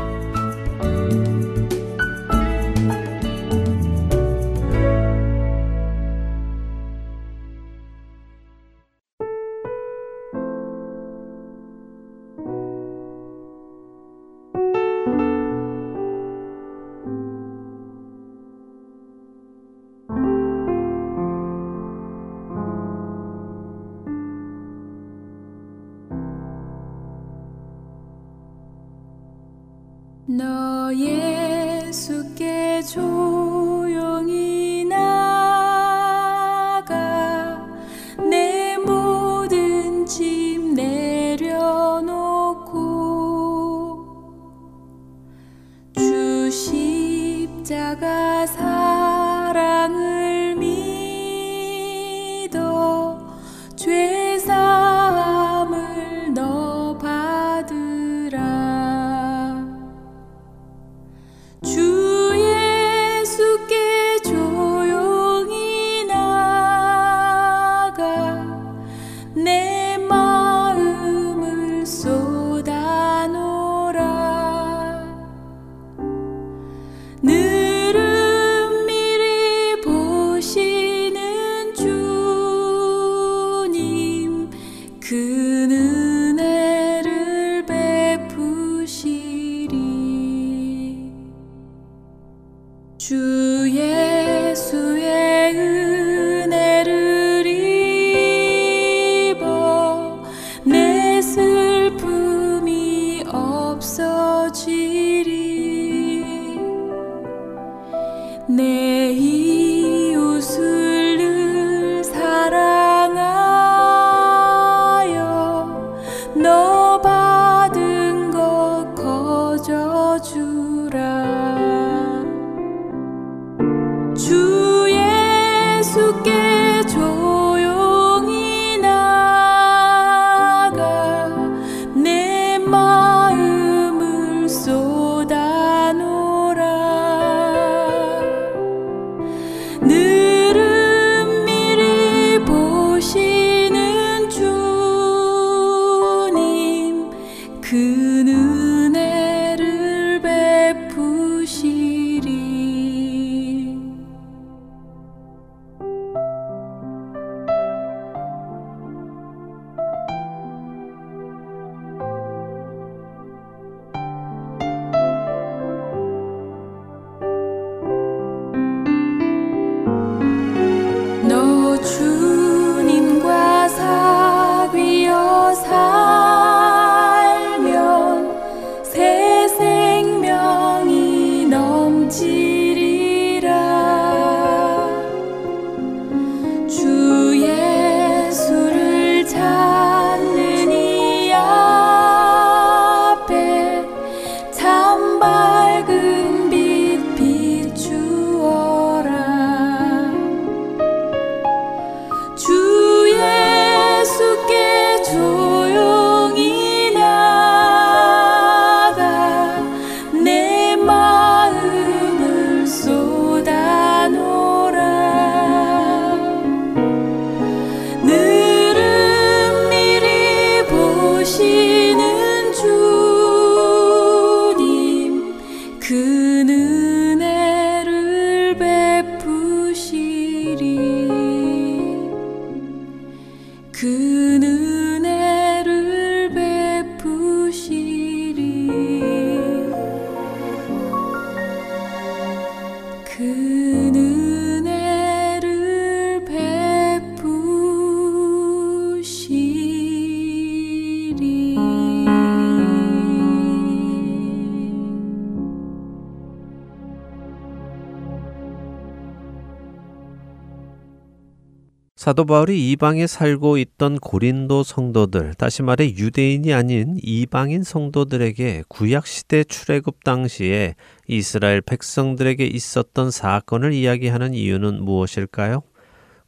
사도 262.10 262.26
바울이 262.26 262.72
이방에 262.72 263.05
살고 263.05 263.60
있던 263.60 263.99
고린도 263.99 264.64
성도들, 264.64 265.36
다시 265.36 265.62
말해 265.62 265.93
유대인이 265.95 266.51
아닌 266.55 266.97
이방인 267.03 267.62
성도들에게 267.62 268.64
구약 268.68 269.05
시대 269.05 269.43
출애굽 269.43 270.03
당시에 270.03 270.74
이스라엘 271.07 271.62
백성들에게 271.62 272.43
있었던 272.43 273.12
사건을 273.12 273.74
이야기하는 273.74 274.34
이유는 274.34 274.84
무엇일까요? 274.84 275.62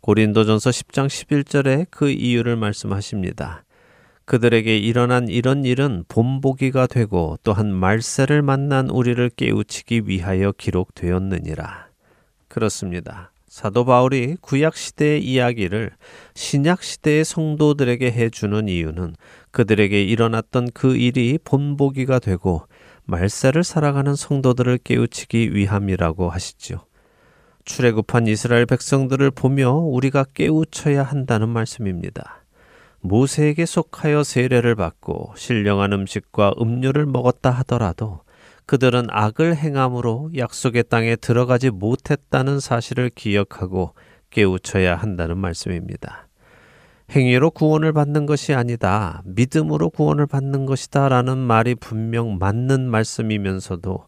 고린도전서 0.01 0.69
10장 0.69 1.07
11절에 1.07 1.88
그 1.89 2.11
이유를 2.11 2.57
말씀하십니다. 2.57 3.63
그들에게 4.25 4.77
일어난 4.77 5.29
이런 5.29 5.65
일은 5.65 6.05
본보기가 6.07 6.86
되고 6.86 7.39
또한 7.41 7.73
말세를 7.73 8.43
만난 8.43 8.88
우리를 8.88 9.32
깨우치기 9.36 10.03
위하여 10.05 10.51
기록되었느니라. 10.51 11.88
그렇습니다. 12.49 13.32
사도 13.52 13.84
바울이 13.84 14.38
구약 14.39 14.78
시대의 14.78 15.26
이야기를 15.26 15.91
신약 16.36 16.82
시대의 16.82 17.26
성도들에게 17.26 18.10
해주는 18.10 18.70
이유는 18.70 19.18
그들에게 19.52 20.02
일어났던 20.02 20.70
그 20.74 20.95
일이 20.95 21.38
본보기가 21.43 22.20
되고 22.20 22.66
말세를 23.04 23.66
살아가는 23.66 24.16
성도들을 24.16 24.78
깨우치기 24.86 25.54
위함이라고 25.54 26.30
하시죠. 26.30 26.86
출애굽한 27.66 28.28
이스라엘 28.28 28.66
백성들을 28.66 29.32
보며 29.32 29.74
우리가 29.74 30.28
깨우쳐야 30.34 31.04
한다는 31.04 31.49
말씀입니다. 31.49 32.45
모세에게 33.02 33.66
속하여 33.66 34.24
세례를 34.24 34.76
받고 34.76 35.34
신령한 35.36 35.91
음식과 35.91 36.54
음료를 36.58 37.06
먹었다 37.06 37.52
하더라도 37.52 38.22
그들은 38.66 39.07
악을 39.09 39.55
행함으로 39.55 40.32
약속의 40.38 40.86
땅에 40.89 41.16
들어가지 41.16 41.70
못했다는 41.70 42.59
사실을 42.59 43.09
기억하고 43.09 43.93
깨우쳐야 44.30 44.95
한다는 44.95 45.38
말씀입니다. 45.38 46.28
행위로 47.12 47.51
구원을 47.51 47.91
받는 47.91 48.26
것이 48.26 48.53
아니다. 48.53 49.22
믿음으로 49.26 49.89
구원을 49.89 50.28
받는 50.28 50.66
것이다. 50.66 51.09
라는 51.09 51.38
말이 51.38 51.76
분명 51.76 52.38
맞는 52.38 52.89
말씀이면서도 52.89 54.05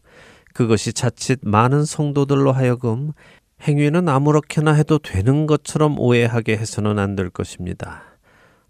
그것이 0.54 0.94
자칫 0.94 1.40
많은 1.42 1.84
성도들로 1.84 2.52
하여금 2.52 3.12
행위는 3.62 4.08
아무렇게나 4.08 4.72
해도 4.72 4.98
되는 4.98 5.46
것처럼 5.46 5.98
오해하게 5.98 6.56
해서는 6.56 6.98
안 6.98 7.16
될 7.16 7.28
것입니다. 7.28 8.02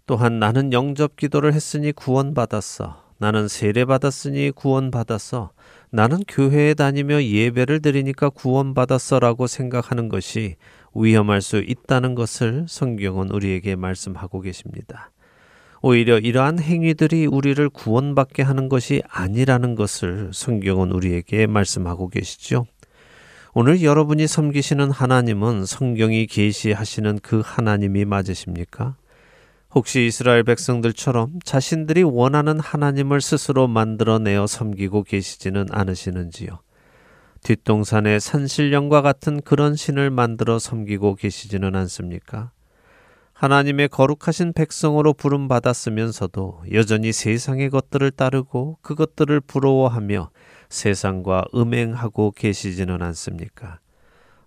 또한 0.05 0.39
나는 0.39 0.73
영접 0.73 1.15
기도를 1.15 1.53
했으니 1.53 1.91
구원받았어. 1.91 3.03
나는 3.17 3.47
세례받았으니 3.47 4.51
구원받았어. 4.51 5.51
나는 5.95 6.19
교회에 6.27 6.73
다니며 6.73 7.23
예배를 7.23 7.81
드리니까 7.81 8.27
구원받았어라고 8.27 9.47
생각하는 9.47 10.09
것이 10.09 10.57
위험할 10.93 11.41
수 11.41 11.59
있다는 11.59 12.15
것을 12.15 12.65
성경은 12.67 13.29
우리에게 13.29 13.77
말씀하고 13.77 14.41
계십니다. 14.41 15.11
오히려 15.81 16.19
이러한 16.19 16.59
행위들이 16.59 17.27
우리를 17.27 17.69
구원받게 17.69 18.43
하는 18.43 18.67
것이 18.67 19.03
아니라는 19.07 19.75
것을 19.75 20.31
성경은 20.33 20.91
우리에게 20.91 21.47
말씀하고 21.47 22.09
계시죠. 22.09 22.65
오늘 23.53 23.81
여러분이 23.81 24.27
섬기시는 24.27 24.91
하나님은 24.91 25.65
성경이 25.65 26.27
계시하시는 26.27 27.19
그 27.23 27.41
하나님이 27.41 28.03
맞으십니까? 28.03 28.97
혹시 29.75 30.05
이스라엘 30.05 30.43
백성들처럼 30.43 31.39
자신들이 31.43 32.01
원하는 32.03 32.61
하나님을 32.61 33.19
스스로 33.19 33.67
만들어내어 33.67 34.47
섬기고 34.47 35.03
계시지는 35.03 35.65
않으시는지요? 35.69 36.59
뒷동산의 37.43 38.21
산신령과 38.21 39.01
같은 39.01 39.41
그런 39.41 39.75
신을 39.75 40.11
만들어 40.11 40.59
섬기고 40.59 41.15
계시지는 41.15 41.75
않습니까? 41.75 42.51
하나님의 43.33 43.89
거룩하신 43.89 44.53
백성으로 44.53 45.11
부름받았으면서도 45.11 46.63
여전히 46.71 47.11
세상의 47.11 47.69
것들을 47.69 48.11
따르고 48.11 48.77
그것들을 48.81 49.41
부러워하며 49.41 50.29
세상과 50.69 51.43
음행하고 51.53 52.31
계시지는 52.31 53.01
않습니까? 53.01 53.79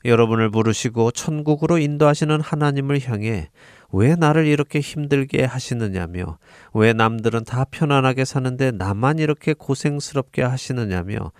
여러분을 0.07 0.51
부르시고 0.51 1.11
천국으로 1.11 1.77
인도하시는 1.77 2.41
하나님을 2.41 3.01
향해 3.07 3.51
왜 3.91 4.17
나를 4.17 4.47
이렇게 4.47 4.81
힘들게 4.81 5.45
하시느냐며 5.45 6.39
왜 6.75 6.93
남들은 6.93 7.45
다 7.45 7.65
편안하게 7.71 8.25
사는데 8.25 8.71
나만 8.73 9.19
이렇게 9.19 9.55
고생스럽게 9.55 10.43
하시느냐며 10.43 11.33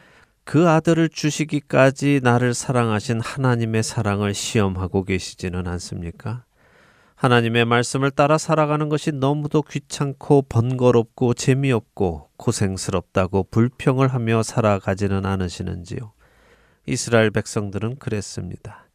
그 0.45 0.67
아들을 0.67 1.11
주시기까지 1.11 2.21
나를 2.23 2.55
사랑하신 2.55 3.21
하나님의 3.21 3.83
사랑을 3.83 4.33
시험하고 4.33 5.05
계시지는 5.05 5.67
않습니까? 5.69 6.45
하나님의 7.17 7.67
말씀을 7.67 8.13
따라 8.13 8.39
살아가는 8.39 8.89
것이 8.89 9.13
너무도 9.13 9.63
귀찮고 9.63 10.43
번거롭고 10.49 11.35
재미없고 11.35 12.31
고생스럽다고 12.37 13.49
불평을 13.51 14.09
하며 14.09 14.43
살아가지는 14.43 15.27
않으시는지요. 15.27 16.13
이스라엘 16.87 17.31
백성들은 17.31 17.99
그랬습니다. 17.99 18.88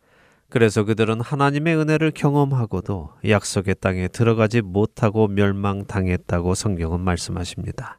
그래서 0.54 0.84
그들은 0.84 1.20
하나님의 1.20 1.76
은혜를 1.78 2.12
경험하고도 2.12 3.10
약속의 3.28 3.74
땅에 3.82 4.08
들어가지 4.08 4.62
못하고 4.62 5.28
멸망당했다고 5.28 6.54
성경은 6.54 7.00
말씀하십니다. 7.00 7.98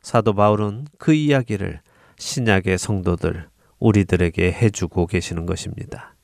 사도 0.00 0.32
바울은 0.32 0.86
그 0.96 1.12
이야기를 1.12 1.82
신약의 2.16 2.78
성도들, 2.78 3.48
우리들에게 3.80 4.50
해주고 4.50 5.06
계시는 5.08 5.44
것입니다. 5.44 6.14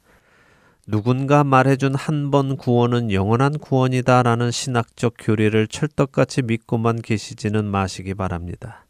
누군가 0.86 1.44
말해준 1.44 1.94
한 1.94 2.30
번 2.30 2.56
구원은 2.56 3.12
영원한 3.12 3.58
구원이다 3.58 4.22
라는 4.22 4.50
신학적 4.50 5.12
교리를 5.18 5.66
철떡같이 5.66 6.40
믿고만 6.40 7.02
계시지는 7.02 7.66
마시기 7.66 8.14
바랍니다. 8.14 8.86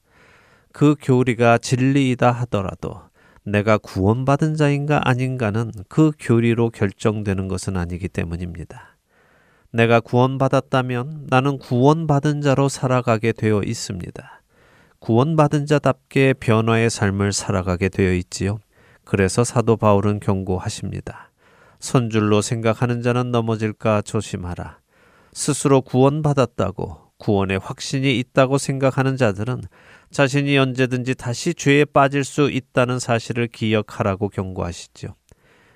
그 0.70 0.94
교리가 1.02 1.58
진리이다 1.58 2.30
하더라도 2.30 3.09
내가 3.44 3.78
구원받은 3.78 4.56
자인가 4.56 5.00
아닌가는 5.04 5.72
그 5.88 6.12
교리로 6.18 6.70
결정되는 6.70 7.48
것은 7.48 7.76
아니기 7.76 8.08
때문입니다. 8.08 8.96
내가 9.72 10.00
구원받았다면 10.00 11.26
나는 11.28 11.58
구원받은 11.58 12.42
자로 12.42 12.68
살아가게 12.68 13.32
되어 13.32 13.62
있습니다. 13.62 14.42
구원받은 14.98 15.66
자답게 15.66 16.34
변화의 16.34 16.90
삶을 16.90 17.32
살아가게 17.32 17.88
되어 17.88 18.12
있지요. 18.14 18.58
그래서 19.04 19.44
사도 19.44 19.76
바울은 19.76 20.20
경고하십니다. 20.20 21.30
선줄로 21.78 22.42
생각하는 22.42 23.00
자는 23.00 23.30
넘어질까 23.30 24.02
조심하라. 24.02 24.78
스스로 25.32 25.80
구원받았다고 25.80 27.10
구원의 27.16 27.58
확신이 27.58 28.18
있다고 28.18 28.58
생각하는 28.58 29.16
자들은 29.16 29.62
자신이 30.10 30.58
언제든지 30.58 31.14
다시 31.14 31.54
죄에 31.54 31.84
빠질 31.84 32.24
수 32.24 32.50
있다는 32.50 32.98
사실을 32.98 33.46
기억하라고 33.46 34.28
경고하시죠. 34.28 35.14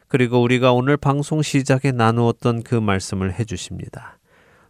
그리고 0.09 0.43
우리가 0.43 0.73
오늘 0.73 0.97
방송 0.97 1.41
시작에 1.41 1.93
나누었던 1.93 2.63
그 2.63 2.75
말씀을 2.75 3.39
해주십니다. 3.39 4.19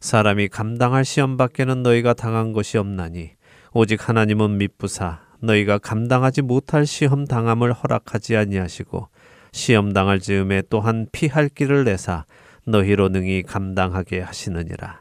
사람이 0.01 0.49
감당할 0.49 1.05
시험 1.05 1.39
밖에는 1.39 1.83
너희가 1.83 2.13
당한 2.13 2.53
것이 2.53 2.77
없나니 2.77 3.33
오직 3.73 4.09
하나님은 4.09 4.59
미쁘사 4.59 5.21
너희가 5.41 5.79
감당하지 5.79 6.43
못할 6.43 6.87
시험 6.87 7.27
당함을 7.27 7.73
허락하지 7.73 8.37
아니하시고 8.37 9.09
시험 9.53 9.93
당할 9.93 10.21
즈음에 10.21 10.63
또한 10.69 11.07
피할 11.11 11.49
길을 11.49 11.85
내사 11.85 12.25
너희로 12.67 13.09
능히 13.09 13.43
감당하게 13.43 14.21
하시느니라. 14.21 15.01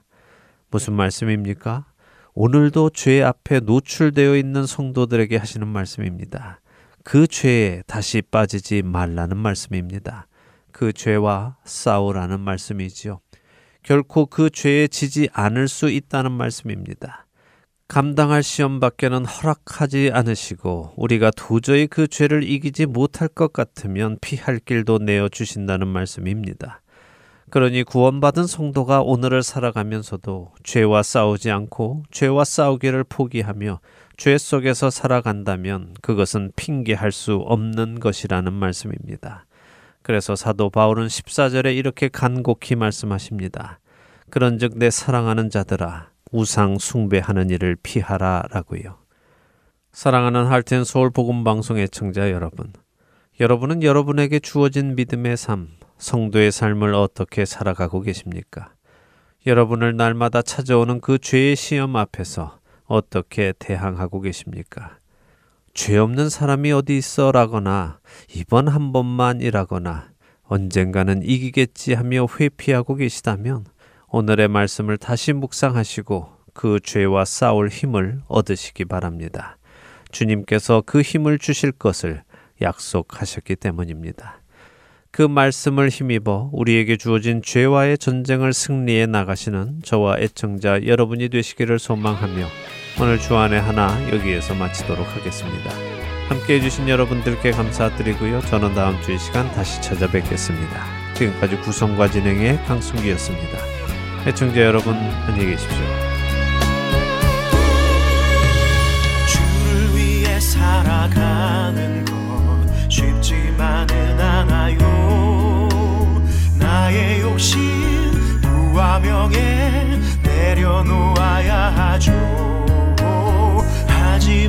무슨 0.72 0.94
말씀입니까? 0.94 1.86
오늘도 2.36 2.90
죄 2.92 3.22
앞에 3.22 3.60
노출되어 3.60 4.36
있는 4.38 4.66
성도들에게 4.66 5.38
하시는 5.38 5.68
말씀입니다. 5.68 6.62
그 7.04 7.28
죄에 7.28 7.84
다시 7.86 8.22
빠지지 8.22 8.82
말라는 8.82 9.38
말씀입니다. 9.38 10.28
그 10.72 10.94
죄와 10.94 11.58
싸우라는 11.64 12.40
말씀이지요. 12.40 13.20
결코 13.84 14.26
그 14.26 14.50
죄에 14.50 14.88
지지 14.88 15.30
않을 15.34 15.68
수 15.68 15.90
있다는 15.90 16.32
말씀입니다. 16.32 17.28
감당할 17.88 18.42
시험 18.42 18.80
밖에는 18.80 19.26
허락하지 19.26 20.10
않으시고 20.12 20.94
우리가 20.96 21.30
도저히 21.36 21.86
그 21.86 22.08
죄를 22.08 22.44
이기지 22.44 22.88
못할 22.88 23.28
것 23.28 23.54
같으면 23.54 24.18
피할 24.22 24.58
길도 24.58 25.00
내어 25.00 25.30
주신다는 25.30 25.88
말씀입니다. 25.88 26.82
그러니 27.54 27.84
구원받은 27.84 28.48
성도가 28.48 29.04
오늘을 29.04 29.44
살아가면서도 29.44 30.54
죄와 30.64 31.04
싸우지 31.04 31.52
않고 31.52 32.02
죄와 32.10 32.46
싸우기를 32.46 33.04
포기하며 33.04 33.80
죄 34.18 34.40
속에서 34.40 34.90
살아간다면 34.90 35.94
그것은 36.02 36.52
핑계할 36.56 37.12
수 37.12 37.36
없는 37.36 38.00
것이라는 38.00 38.52
말씀입니다. 38.52 39.46
그래서 40.02 40.36
사도 40.36 40.72
바울은 40.72 41.06
14절에 41.06 41.76
이렇게 41.76 42.08
간곡히 42.08 42.76
말씀하십니다. 42.76 43.80
그런즉 44.32 44.80
내 44.80 44.90
사랑하는 44.90 45.52
자들아 45.52 46.10
우상 46.32 46.80
숭배하는 46.80 47.52
일을 47.52 47.78
피하라라고요. 47.84 48.98
사랑하는 49.92 50.48
할텐 50.48 50.86
서울 50.86 51.12
복음 51.12 51.44
방송의 51.44 51.90
청자 51.90 52.32
여러분. 52.32 52.74
여러분은 53.40 53.84
여러분에게 53.84 54.40
주어진 54.40 54.96
믿음의 54.96 55.38
삶, 55.38 55.68
성도의 56.04 56.52
삶을 56.52 56.94
어떻게 56.96 57.46
살아가고 57.46 58.02
계십니까? 58.02 58.74
여러분을 59.46 59.96
날마다 59.96 60.42
찾아오는 60.42 61.00
그 61.00 61.18
죄의 61.18 61.56
시험 61.56 61.96
앞에서 61.96 62.60
어떻게 62.86 63.54
대항하고 63.58 64.20
계십니까? 64.20 64.98
죄 65.74 65.98
없는 65.98 66.30
사람이 66.30 66.74
어디 66.74 66.98
있어 66.98 67.32
라거나 67.32 68.00
이번 68.36 68.68
한 68.68 68.92
번만이라거나 68.92 70.10
언젠가는 70.44 71.24
이기겠지 71.24 71.94
하며 71.94 72.28
회피하고 72.38 72.96
계시다면 72.96 73.66
오늘의 74.10 74.50
말씀을 74.50 74.98
다시 74.98 75.32
묵상하시고 75.32 76.30
그 76.54 76.82
죄와 76.84 77.24
싸울 77.24 77.70
힘을 77.70 78.22
얻으시기 78.28 78.84
바랍니다. 78.86 79.58
주님께서 80.12 80.84
그 80.86 81.02
힘을 81.02 81.40
주실 81.40 81.72
것을 81.72 82.24
약속하셨기 82.62 83.56
때문입니다. 83.56 84.43
그 85.14 85.22
말씀을 85.22 85.90
힘입어 85.90 86.50
우리에게 86.52 86.98
주어진 86.98 87.44
죄와의 87.44 88.00
전쟁을 88.00 88.52
승리해 88.52 89.06
나가시는 89.06 89.82
저와 89.84 90.18
애청자 90.18 90.84
여러분이 90.88 91.30
되시기를 91.30 91.78
소망하며 91.78 92.48
오늘 93.00 93.20
주안의 93.20 93.62
하나 93.62 93.96
여기에서 94.12 94.56
마치도록 94.56 95.06
하겠습니다. 95.16 95.70
함께 96.30 96.56
해주신 96.56 96.90
여러분들께 96.90 97.52
감사드리고요. 97.52 98.42
저는 98.42 98.74
다음 98.74 99.00
주이 99.04 99.20
시간 99.20 99.52
다시 99.52 99.80
찾아뵙겠습니다. 99.84 100.84
지금까지 101.14 101.58
구성과 101.58 102.10
진행의 102.10 102.64
강순기였습니다. 102.66 103.60
애청자 104.26 104.62
여러분 104.62 104.96
안녕히 104.96 105.52
계십시오. 105.52 106.13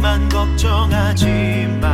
하지만 0.05 0.29
걱정하지 0.29 1.79
마 1.81 1.94